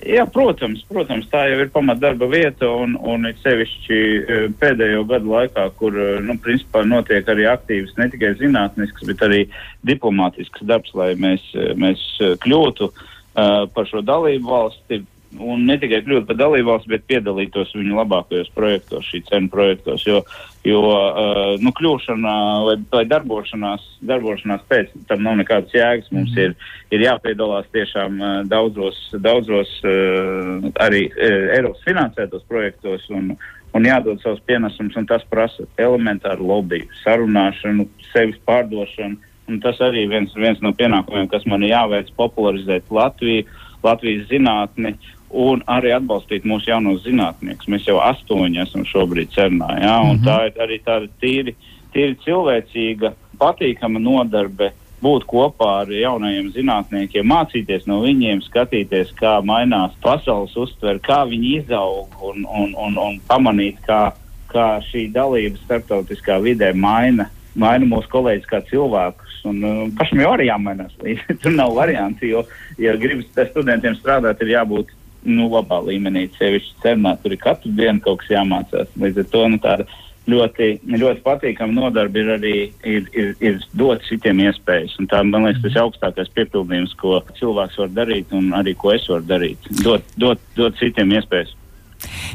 Jā, 0.08 0.22
protams, 0.32 0.80
protams, 0.88 1.26
tā 1.28 1.42
jau 1.50 1.58
ir 1.60 1.68
pamatdarba 1.72 2.30
vieta 2.32 2.68
un, 2.80 2.94
un 2.96 3.28
it 3.28 3.42
sevišķi 3.42 3.98
e, 3.98 4.38
pēdējo 4.56 5.02
gadu 5.10 5.34
laikā, 5.34 5.66
kur, 5.76 5.98
e, 6.00 6.06
nu, 6.24 6.38
principā 6.40 6.80
notiek 6.88 7.28
arī 7.28 7.44
aktīvs 7.50 7.92
ne 7.98 8.06
tikai 8.14 8.30
zinātnisks, 8.40 9.04
bet 9.10 9.24
arī 9.26 9.42
diplomātisks 9.90 10.64
darbs, 10.70 10.94
lai 10.96 11.10
mēs, 11.20 11.44
e, 11.52 11.74
mēs 11.76 12.06
kļūtu 12.40 12.88
uh, 12.88 13.68
par 13.74 13.90
šo 13.90 14.00
dalību 14.06 14.48
valsti, 14.48 15.02
un 15.36 15.64
ne 15.68 15.76
tikai 15.80 16.00
kļūt 16.06 16.28
par 16.28 16.38
dalībvalsts, 16.38 16.88
bet 16.88 17.04
piedalītos 17.10 17.74
viņu 17.76 17.98
labākajos 17.98 18.48
projektos, 18.54 19.08
šī 19.10 19.20
cenu 19.28 19.50
projektos. 19.52 20.06
Jo, 20.08 20.22
jo 20.66 20.80
uh, 20.88 21.58
nu, 21.60 21.72
kļūšana 21.76 22.32
vai, 22.64 22.76
vai 22.92 23.04
darbošanās, 23.10 23.84
darbošanās 24.08 24.64
pēc 24.70 24.94
tam 25.10 25.26
nav 25.26 25.38
nekādas 25.42 25.76
jēgas. 25.76 26.08
Mums 26.14 26.32
mm. 26.32 26.40
ir, 26.46 26.56
ir 26.96 27.04
jāpiedalās 27.04 27.68
tiešām 27.76 28.18
uh, 28.18 28.34
daudzos, 28.48 28.98
daudzos 29.20 29.76
uh, 29.84 30.68
arī 30.84 31.06
Eiropas 31.18 31.84
finansētos 31.86 32.48
projektos. 32.48 33.06
Un, 33.12 33.34
Un 33.76 33.84
jādod 33.84 34.16
savus 34.22 34.40
pienesumus, 34.48 34.94
un 34.96 35.04
tas 35.04 35.20
prasa 35.28 35.66
elementāru 35.76 36.46
lobby, 36.48 36.86
sarunāšanu, 37.02 37.84
sevis 38.14 38.38
pārdošanu. 38.48 39.18
Un 39.48 39.60
tas 39.60 39.76
arī 39.84 40.06
viens, 40.08 40.32
viens 40.36 40.60
no 40.64 40.72
pienākumiem, 40.76 41.28
kas 41.28 41.44
man 41.48 41.64
ir 41.64 41.74
jāveic, 41.74 42.08
popularizēt 42.16 42.88
Latviju, 42.92 43.44
Latvijas 43.84 44.26
zinātni 44.32 44.96
un 45.30 45.62
arī 45.68 45.92
atbalstīt 45.96 46.46
mūsu 46.48 46.70
jaunos 46.70 47.02
zinātniekus. 47.04 47.68
Mēs 47.68 47.88
jau 47.88 47.98
astoņi 48.00 48.62
esam 48.64 48.84
šobrīd 48.88 49.32
cernā, 49.34 49.70
ja? 49.82 50.00
un 50.00 50.16
mm 50.16 50.22
-hmm. 50.22 50.26
tā 50.26 50.46
ir 50.46 50.62
arī 50.64 50.80
tāda 50.84 51.08
tīri, 51.20 51.54
tīri 51.94 52.16
cilvēcīga, 52.24 53.12
patīkama 53.38 53.98
nodarbe 53.98 54.72
būt 55.02 55.26
kopā 55.30 55.68
ar 55.82 55.92
jaunajiem 55.92 56.50
zinātniekiem, 56.54 57.26
mācīties 57.26 57.86
no 57.86 58.00
viņiem, 58.02 58.42
skatīties, 58.42 59.12
kā 59.18 59.38
mainās 59.46 59.94
pasaules 60.02 60.56
uztver, 60.56 60.98
kā 60.98 61.22
viņi 61.28 61.54
izaug 61.62 62.08
un, 62.22 62.46
un, 62.46 62.74
un, 62.74 62.98
un 62.98 63.20
pamanīt, 63.28 63.78
kā, 63.86 64.12
kā 64.50 64.68
šī 64.90 65.08
dalība 65.14 65.60
starptautiskā 65.64 66.40
vidē 66.42 66.72
maina, 66.74 67.28
maina 67.54 67.86
mūsu 67.86 68.10
kolēģis 68.10 68.50
kā 68.50 68.62
cilvēkus. 68.70 69.26
Un, 69.48 69.62
uh, 69.62 69.82
pašam 69.94 70.18
jau 70.18 70.32
arī 70.34 70.48
jāmainās. 70.48 70.96
Tur 71.42 71.52
nav 71.54 71.76
variantu, 71.76 72.26
jo, 72.26 72.42
ja 72.78 72.96
gribas 72.98 73.30
studentiem 73.52 73.94
strādāt, 73.94 74.42
ir 74.42 74.56
jābūt 74.56 74.90
nu, 75.26 75.48
labā 75.52 75.80
līmenī. 75.86 76.28
Sevišķi 76.38 76.82
cernā 76.84 77.16
tur 77.22 77.34
ir 77.34 77.42
katru 77.42 77.72
dienu 77.74 78.02
kaut 78.04 78.22
kas 78.22 78.36
jāmācās. 78.36 78.92
Līdz 79.00 79.24
ar 79.24 79.28
to 79.32 79.42
nu, 79.52 79.60
tāda 79.62 79.88
ļoti, 80.28 80.68
ļoti 80.92 81.22
patīkama 81.24 81.74
nodarbe 81.74 82.22
ir 82.22 82.32
arī 82.36 82.54
ir, 82.86 83.08
ir, 83.16 83.34
ir 83.40 83.60
dot 83.78 84.04
citiem 84.08 84.42
iespējas. 84.44 84.96
Un 85.00 85.08
tā, 85.10 85.22
man 85.26 85.48
liekas, 85.48 85.62
tas 85.64 85.76
ir 85.76 85.84
augstākais 85.84 86.32
piepildījums, 86.36 86.96
ko 87.00 87.18
cilvēks 87.38 87.80
var 87.82 87.94
darīt 87.96 88.34
un 88.36 88.52
arī 88.58 88.76
ko 88.78 88.92
es 88.94 89.08
varu 89.10 89.26
darīt. 89.28 89.70
Dot, 89.82 90.04
dot, 90.20 90.42
dot 90.58 90.76
citiem 90.80 91.16
iespējas. 91.18 91.54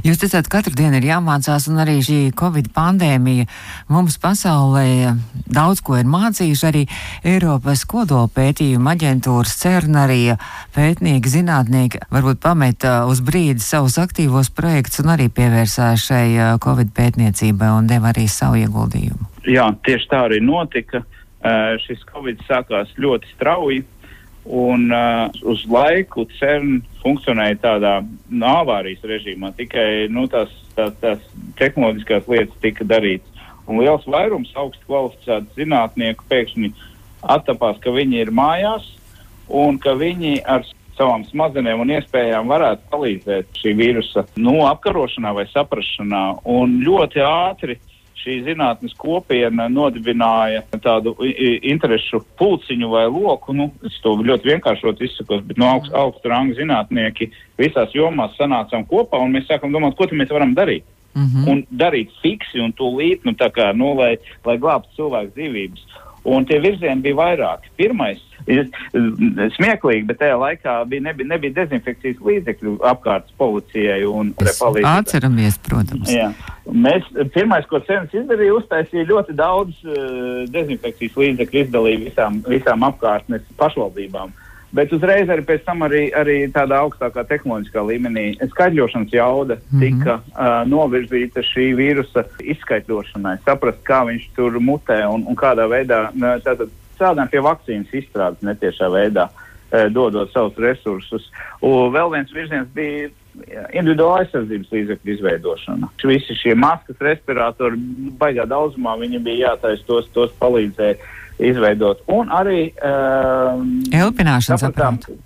Jūs 0.03 0.19
teicāt, 0.19 0.47
ka 0.49 0.59
katru 0.59 0.75
dienu 0.77 0.99
ir 0.99 1.07
jāmācās, 1.07 1.67
un 1.71 1.79
arī 1.83 1.99
šī 2.03 2.17
Covid 2.39 2.69
pandēmija 2.75 3.47
mums 3.91 4.17
pasaulē 4.21 5.13
daudz 5.47 5.83
ko 5.85 5.97
ir 5.99 6.09
mācījuši. 6.09 6.65
Arī 6.69 6.83
Eiropas 7.33 7.85
kodola 7.89 8.27
pētījuma 8.33 8.95
aģentūras 8.97 9.55
CERN 9.61 9.99
arī 10.03 10.19
pētnieki, 10.75 11.33
zinātnieki 11.37 12.03
varbūt 12.13 12.43
pameta 12.43 13.03
uz 13.09 13.23
brīdi 13.23 13.63
savus 13.63 13.99
aktīvos 14.01 14.51
projektus 14.55 15.03
un 15.03 15.13
arī 15.15 15.29
pievērsās 15.31 16.07
šai 16.09 16.27
Covid 16.63 16.93
pētniecībai 16.97 17.71
un 17.77 17.89
deva 17.91 18.11
arī 18.11 18.27
savu 18.31 18.59
ieguldījumu. 18.63 19.31
Jā, 19.49 19.69
tieši 19.85 20.09
tā 20.11 20.25
arī 20.29 20.43
notika. 20.43 21.03
Uh, 21.43 21.75
šis 21.83 21.99
Covid 22.07 22.39
sākās 22.47 22.93
ļoti 22.95 23.27
strauji. 23.33 23.81
Un 24.43 24.89
uh, 24.91 25.29
uz 25.47 25.63
laiku 25.71 26.25
CERN 26.35 26.81
funkcionēja 26.99 27.61
tādā 27.63 27.93
nu, 28.03 28.47
avārijas 28.49 29.05
režīmā, 29.07 29.53
tikai 29.55 30.09
nu, 30.11 30.25
tās, 30.31 30.51
tās, 30.75 30.91
tās 30.99 31.21
tehnoloģiskās 31.59 32.27
lietas 32.27 32.59
tika 32.63 32.87
darītas. 32.87 33.29
Un 33.63 33.79
liels 33.79 34.03
vairums 34.09 34.51
augstu 34.59 34.83
kvalificētu 34.89 35.55
zinātnieku 35.61 36.27
pēkšņi 36.27 36.73
attapās, 37.23 37.79
ka 37.79 37.93
viņi 37.95 38.19
ir 38.25 38.33
mājās 38.35 38.89
un 39.47 39.79
ka 39.79 39.95
viņi 39.95 40.41
ar 40.43 40.67
savām 40.97 41.23
smadzenēm 41.29 41.81
un 41.81 41.93
iespējām 41.95 42.51
varētu 42.51 42.91
palīdzēt 42.91 43.61
šī 43.61 43.73
vīrusa 43.79 44.25
nu, 44.43 44.59
apkarošanā 44.67 45.31
vai 45.39 45.47
saprašanā. 45.53 46.23
Un 46.51 46.81
ļoti 46.83 47.23
ātri 47.25 47.79
šī 48.19 48.39
zinātnes 48.45 48.93
kopiena 48.99 49.67
nodibināja 49.71 50.63
tādu 50.83 51.15
interešu 51.21 52.21
pulciņu 52.39 52.89
vai 52.93 53.05
loku. 53.11 53.55
Nu, 53.57 53.69
es 53.85 53.99
to 54.03 54.15
ļoti 54.19 54.53
vienkāršot 54.53 55.01
izsakos, 55.03 55.43
bet 55.47 55.59
no 55.61 55.69
augst, 55.73 55.93
augstu 55.97 56.31
rangu 56.31 56.57
zinātnieki 56.57 57.31
visās 57.59 57.95
jomās 57.95 58.35
sanācām 58.39 58.85
kopā 58.89 59.21
un 59.21 59.33
mēs 59.35 59.49
sākam 59.49 59.73
domāt, 59.75 59.97
ko 59.97 60.07
mēs 60.11 60.33
varam 60.33 60.55
darīt. 60.55 60.85
Mm 61.13 61.25
-hmm. 61.25 61.49
Un 61.49 61.65
darīt 61.69 62.09
fiksi 62.21 62.59
un 62.59 62.73
tūlīt, 62.73 63.21
nu, 63.23 63.33
kā, 63.37 63.73
nu, 63.75 63.93
lai, 63.93 64.17
lai 64.45 64.57
glābtu 64.57 64.95
cilvēku 64.95 65.35
dzīvības. 65.35 65.81
Un 66.23 66.45
tie 66.45 66.59
virzieni 66.59 67.01
bija 67.01 67.15
vairāki. 67.15 67.69
Pirmais 67.77 68.21
ir 68.51 68.67
smieklīgi, 69.57 70.05
bet 70.09 70.19
tajā 70.21 70.37
laikā 70.39 70.75
bija, 70.89 71.07
nebija, 71.09 71.29
nebija 71.33 71.57
dezinfekcijas 71.61 72.21
līdzekļu 72.23 72.77
apkārt 72.91 73.31
policijai 73.39 74.01
un 74.09 74.33
palīdzībai. 74.39 74.85
Atceramies, 74.99 75.59
protams. 75.63 76.11
Jā. 76.11 76.31
Mēs, 76.67 77.07
pirmais, 77.35 77.67
ko 77.69 77.81
Cenas 77.87 78.13
izdarīja, 78.15 78.55
uztaisīja 78.59 79.09
ļoti 79.09 79.35
daudz 79.39 79.83
uh, 79.87 80.45
dezinfekcijas 80.53 81.19
līdzekļu 81.19 81.65
izdalīja 81.65 82.05
visām, 82.07 82.39
visām 82.47 82.87
apkārtnes 82.87 83.45
pašvaldībām. 83.59 84.33
Bet 84.73 84.89
uzreiz 84.95 85.29
arī 85.29 85.43
pēc 85.45 85.67
tam 85.67 85.83
arī, 85.85 86.07
arī 86.17 86.37
tādā 86.49 86.79
augstākā 86.81 87.21
tehnoloģiskā 87.29 87.81
līmenī 87.85 88.23
skaidrošanas 88.55 89.11
jauda 89.13 89.59
mm 89.59 89.61
-hmm. 89.69 89.81
tika 89.83 90.15
uh, 90.15 90.53
novirzīta 90.65 91.43
šī 91.45 91.67
vīrusa 91.77 92.25
izskaidrošanai, 92.41 93.37
saprast, 93.45 93.83
kā 93.85 94.01
viņš 94.09 94.29
tur 94.35 94.57
mutē 94.59 95.03
un, 95.05 95.27
un 95.29 95.35
kādā 95.37 95.69
veidā 95.69 96.07
tātad 96.41 96.69
strādājam 96.95 97.31
pie 97.31 97.41
vakcīnas 97.45 97.97
izstrādes 98.01 98.45
netiešā 98.45 98.89
veidā, 98.93 99.27
uh, 99.29 99.87
dodot 99.93 100.31
savus 100.33 100.57
resursus. 100.61 101.27
Un 101.61 101.93
vēl 101.95 102.13
viens 102.13 102.33
virziens 102.35 102.69
bija 102.75 103.09
individuāla 103.73 104.21
aizsardzības 104.23 104.71
līdzekļu 104.75 105.13
izveidošana. 105.15 105.89
Visi 106.05 106.37
šie 106.37 106.53
maskas, 106.59 106.99
respiratori, 107.01 107.79
baigā 108.19 108.45
daudzumā 108.49 108.95
viņi 109.01 109.21
bija 109.25 109.53
jātaisa, 109.53 109.85
tos, 109.87 110.09
tos 110.13 110.33
palīdzēja 110.41 110.99
izveidot. 111.41 112.03
Un 112.13 112.29
arī 112.33 112.67
um, 112.77 113.79
elpināšanas 113.89 114.67
aparātu. 114.69 115.17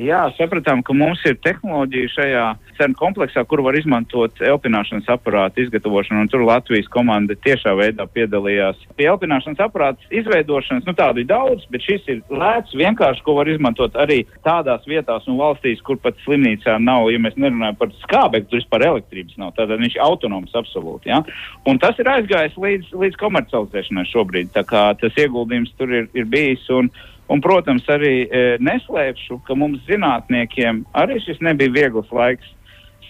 Jā, 0.00 0.20
sapratām, 0.38 0.80
ka 0.86 0.94
mums 0.96 1.20
ir 1.28 1.34
tehnoloģija 1.44 2.10
šajā 2.14 2.44
CERN 2.78 2.94
kompleksā, 2.96 3.42
kur 3.44 3.60
var 3.66 3.76
izmantot 3.76 4.38
elpināšanas 4.40 5.10
aparātu 5.12 5.60
izgatavošanu, 5.66 6.22
un 6.24 6.30
tur 6.32 6.44
Latvijas 6.46 6.88
komanda 6.94 7.36
tiešā 7.44 7.74
veidā 7.76 8.06
piedalījās. 8.08 8.80
Pie 8.96 9.10
elpināšanas 9.10 9.60
aparātu 9.66 10.08
izveidošanas, 10.22 10.86
nu 10.88 10.94
tādu 10.96 11.20
ir 11.20 11.28
daudz, 11.28 11.66
bet 11.74 11.84
šis 11.84 12.08
ir 12.14 12.22
lēts, 12.32 12.72
vienkārši, 12.80 13.24
ko 13.26 13.36
var 13.42 13.50
izmantot 13.52 13.98
arī 14.00 14.22
tādās 14.46 14.88
vietās 14.88 15.28
un 15.28 15.36
valstīs, 15.42 15.84
kur 15.84 16.00
pat 16.00 16.16
slimnīcā 16.24 16.78
nav, 16.80 17.10
ja 17.12 17.20
mēs 17.20 17.36
nerunājam 17.36 17.76
par 17.82 17.92
skābekli, 18.00 18.48
tur 18.48 18.62
vispār 18.62 18.88
elektrības 18.88 19.36
nav, 19.42 19.52
tātad 19.58 19.84
viņš 19.84 20.00
ir 20.00 20.06
autonoms 20.06 20.56
absolūti. 20.56 21.12
Ja? 21.12 21.20
Un 21.68 21.82
tas 21.82 22.00
ir 22.00 22.08
aizgājis 22.08 22.56
līdz, 22.56 22.96
līdz 23.04 23.20
komercializēšanai 23.20 24.08
šobrīd, 24.14 24.54
tā 24.56 24.64
kā 24.64 24.88
tas 25.02 25.20
ieguldījums 25.20 25.76
tur 25.76 25.92
ir, 25.92 26.08
ir 26.16 26.30
bijis. 26.30 26.64
Un, 26.72 26.88
Un, 27.30 27.38
protams, 27.44 27.84
arī 27.92 28.24
e, 28.26 28.40
neslēpšu, 28.58 29.38
ka 29.46 29.54
mums 29.58 29.84
zinātniekiem 29.86 30.82
arī 30.98 31.20
šis 31.22 31.38
nebija 31.46 31.70
viegls 31.76 32.10
laiks 32.10 32.48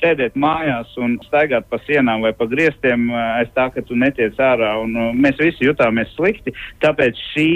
sēdēt 0.00 0.36
mājās 0.40 0.92
un 1.00 1.16
staigāt 1.26 1.68
pa 1.70 1.80
sienām 1.86 2.24
vai 2.24 2.32
pa 2.36 2.48
griestiem 2.50 3.08
e, 3.08 3.22
aiz 3.40 3.52
tā, 3.56 3.70
ka 3.72 3.84
tu 3.86 3.96
netiec 3.96 4.36
ārā. 4.40 4.74
Un, 4.82 4.96
uh, 4.96 5.14
mēs 5.16 5.40
visi 5.40 5.64
jutāmies 5.64 6.12
slikti. 6.16 6.52
Tāpēc 6.84 7.20
šī 7.30 7.50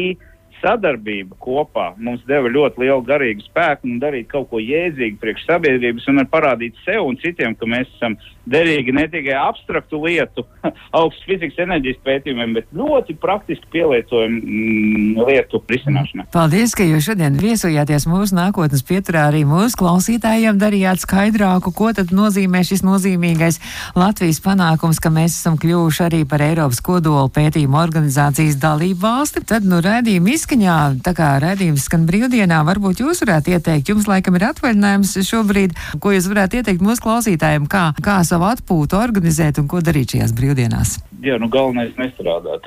sadarbība 0.62 1.36
kopā 1.44 1.90
mums 2.00 2.24
deva 2.28 2.48
ļoti 2.52 2.84
lielu 2.84 3.04
garīgu 3.04 3.44
spēku 3.44 3.88
un 3.90 4.00
darīt 4.00 4.30
kaut 4.32 4.48
ko 4.52 4.62
jēdzīgu 4.62 5.20
priekš 5.20 5.44
sabiedrības 5.50 6.08
un 6.08 6.24
parādīt 6.32 6.80
sev 6.86 7.04
un 7.04 7.20
citiem, 7.20 7.56
ka 7.58 7.68
mēs 7.68 7.90
esam 7.98 8.16
derīgi 8.50 8.92
ne 8.94 9.06
tikai 9.10 9.36
abstraktu 9.38 10.00
lietu, 10.04 10.44
augstu 10.98 11.28
fizikas 11.28 11.60
enerģijas 11.64 12.00
pētījumiem, 12.04 12.56
bet 12.58 12.68
ļoti 12.76 13.16
praktiski 13.20 13.70
pielietojumu 13.72 14.40
mm, 14.40 15.22
lietu 15.28 15.60
risināšanai. 15.70 16.26
Paldies, 16.34 16.74
ka 16.76 16.86
jūs 16.86 17.08
šodien 17.08 17.38
viesojāties 17.40 18.06
mūsu 18.10 18.36
nākotnes 18.38 18.84
pieturā 18.86 19.28
arī 19.30 19.44
mūsu 19.48 19.78
klausītājiem, 19.80 20.58
darījāt 20.60 21.04
skaidrāku, 21.04 21.72
ko 21.76 21.92
tad 21.96 22.12
nozīmē 22.14 22.64
šis 22.66 22.84
nozīmīgais 22.86 23.60
Latvijas 23.98 24.40
panākums, 24.44 25.00
ka 25.02 25.12
mēs 25.14 25.38
esam 25.38 25.58
kļuvuši 25.60 26.04
arī 26.08 26.22
par 26.28 26.44
Eiropas 26.44 26.82
kodola 26.84 27.30
pētījumu 27.32 27.80
organizācijas 27.80 28.58
dalību 28.62 29.00
valsti. 29.04 29.44
Tad, 29.48 29.66
nu, 29.68 29.80
redzījumi 29.84 30.36
izskaņā, 30.36 30.76
tā 31.04 31.14
kā 31.16 31.34
redzījums 31.42 31.88
skan 31.88 32.06
brīvdienā, 32.08 32.60
varbūt 32.68 33.02
jūs 33.04 33.24
varētu 33.24 33.56
ieteikt, 33.56 33.92
jums 33.92 34.08
laikam 34.10 34.38
ir 34.38 34.48
atvaļinājums 34.50 35.16
šobrīd, 35.28 35.76
ko 36.02 36.14
jūs 36.14 36.28
varētu 36.30 36.60
ieteikt 36.60 36.84
mūsu 36.84 37.04
klausītājiem, 37.04 37.68
kā, 37.70 37.86
kā 38.04 38.20
savu 38.34 38.48
atpūtu 38.50 38.98
organizēt 38.98 39.60
un 39.62 39.68
ko 39.70 39.78
darīt 39.84 40.16
šajās 40.16 40.32
brīvdienās? 40.34 40.96
Jā, 41.24 41.36
nu 41.40 41.46
galvenais 41.52 41.94
nestrādāt 41.96 42.66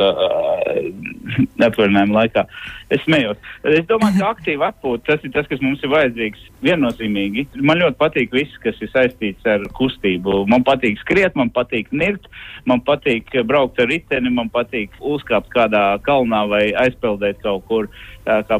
atvaļinājuma 1.68 2.16
laikā. 2.16 2.46
Es 2.94 3.04
smējos. 3.04 3.42
Es 3.68 3.84
domāju, 3.90 4.22
ka 4.22 4.30
aktīva 4.32 4.70
atpūta 4.72 5.12
tas 5.12 5.26
ir 5.28 5.34
tas, 5.36 5.50
kas 5.50 5.60
mums 5.62 5.84
ir 5.84 5.92
vajadzīgs 5.92 6.46
viennozīmīgi. 6.64 7.44
Man 7.60 7.82
ļoti 7.82 8.00
patīk 8.00 8.34
viss, 8.34 8.56
kas 8.64 8.80
ir 8.82 8.92
saistīts 8.94 9.50
ar 9.50 9.66
kustību. 9.78 10.46
Man 10.50 10.64
patīk 10.68 11.02
skriet, 11.04 11.36
man 11.38 11.52
patīk 11.54 11.92
nirt, 11.92 12.30
man 12.70 12.82
patīk 12.88 13.30
braukt 13.50 13.82
ar 13.84 13.92
riteni, 13.92 14.32
man 14.34 14.50
patīk 14.54 14.96
uzkāpt 15.04 15.52
kādā 15.54 15.84
kalnā 16.08 16.46
vai 16.50 16.64
aizpeldēt 16.86 17.44
kaut 17.44 17.68
kur. 17.68 17.92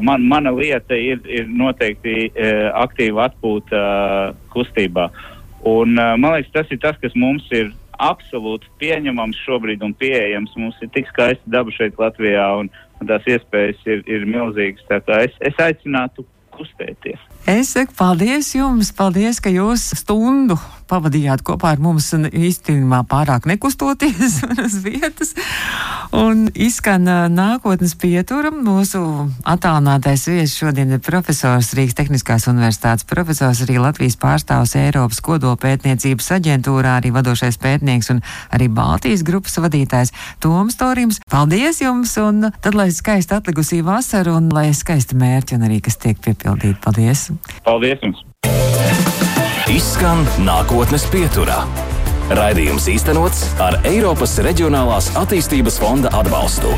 Man, 0.04 0.28
mana 0.28 0.52
lieta 0.52 0.96
ir, 0.96 1.24
ir 1.24 1.48
noteikti 1.48 2.28
uh, 2.28 2.68
aktīva 2.84 3.26
atpūta 3.30 3.80
uh, 3.80 4.46
kustībā. 4.52 5.08
Un, 5.68 5.98
uh, 5.98 6.14
man 6.20 6.36
liekas, 6.36 6.54
tas 6.54 6.72
ir 6.72 6.80
tas, 6.82 6.96
kas 7.02 7.14
mums 7.18 7.46
ir 7.52 7.72
absolūti 7.98 8.70
pieņemams 8.80 9.40
šobrīd 9.44 9.82
un 9.84 9.94
pieejams. 9.98 10.54
Mums 10.56 10.78
ir 10.84 10.90
tik 10.94 11.08
skaista 11.10 11.52
daba 11.52 11.74
šeit 11.74 11.98
Latvijā 12.00 12.46
un, 12.60 12.70
un 13.00 13.10
tās 13.10 13.26
iespējas 13.28 13.80
ir, 13.90 14.04
ir 14.06 14.26
milzīgas. 14.30 14.86
Es, 15.18 15.38
es 15.50 15.62
aicinātu 15.62 16.24
kustēties. 16.58 17.22
Es 17.48 17.72
saku 17.72 17.94
paldies 17.96 18.50
jums, 18.52 18.90
paldies, 18.92 19.38
ka 19.40 19.48
jūs 19.48 19.86
stundu 20.02 20.58
pavadījāt 20.88 21.42
kopā 21.44 21.74
ar 21.74 21.82
mums 21.82 22.10
īstenībā 22.16 23.02
pārāk 23.08 23.46
nekustoties 23.48 24.40
uz 24.64 24.76
vietas. 24.84 25.34
Un 26.16 26.46
izskan 26.56 27.04
nākotnes 27.32 27.94
pietura. 28.00 28.50
Mūsu 28.52 29.00
attālinātais 29.48 30.24
viesis 30.30 30.56
šodien 30.56 30.94
ir 30.96 31.02
profesors 31.04 31.74
Rīgas 31.76 31.98
Tehniskās 31.98 32.48
universitātes 32.50 33.06
profesors, 33.08 33.60
arī 33.64 33.76
Latvijas 33.82 34.16
pārstāvs 34.20 34.74
Eiropas 34.80 35.20
kodolpētniecības 35.24 36.30
aģentūrā, 36.38 36.96
arī 37.00 37.12
vadošais 37.16 37.60
pētnieks 37.60 38.12
un 38.14 38.22
arī 38.54 38.70
Baltijas 38.72 39.24
grupas 39.26 39.58
vadītājs 39.60 40.14
Toms 40.44 40.80
Torims. 40.80 41.20
Paldies 41.28 41.82
jums 41.84 42.16
un 42.22 42.48
tad, 42.48 42.72
lai 42.78 42.88
skaisti 42.94 43.36
atlikusī 43.36 43.82
vasara 43.84 44.36
un 44.38 44.48
lai 44.54 44.70
skaisti 44.76 45.18
mērķi 45.18 45.58
un 45.58 45.68
arī 45.68 45.82
kas 45.84 46.00
tiek 46.00 46.20
piepildīti. 46.56 46.80
Paldies! 46.84 47.30
Paldies 47.64 47.98
jums! 48.02 48.24
Izskan 49.68 50.24
nākotnes 50.46 51.04
pieturā. 51.12 51.64
Raidījums 52.28 52.88
īstenots 52.92 53.44
ar 53.64 53.78
Eiropas 53.88 54.36
Reģionālās 54.44 55.12
attīstības 55.16 55.78
fonda 55.80 56.12
atbalstu. 56.16 56.74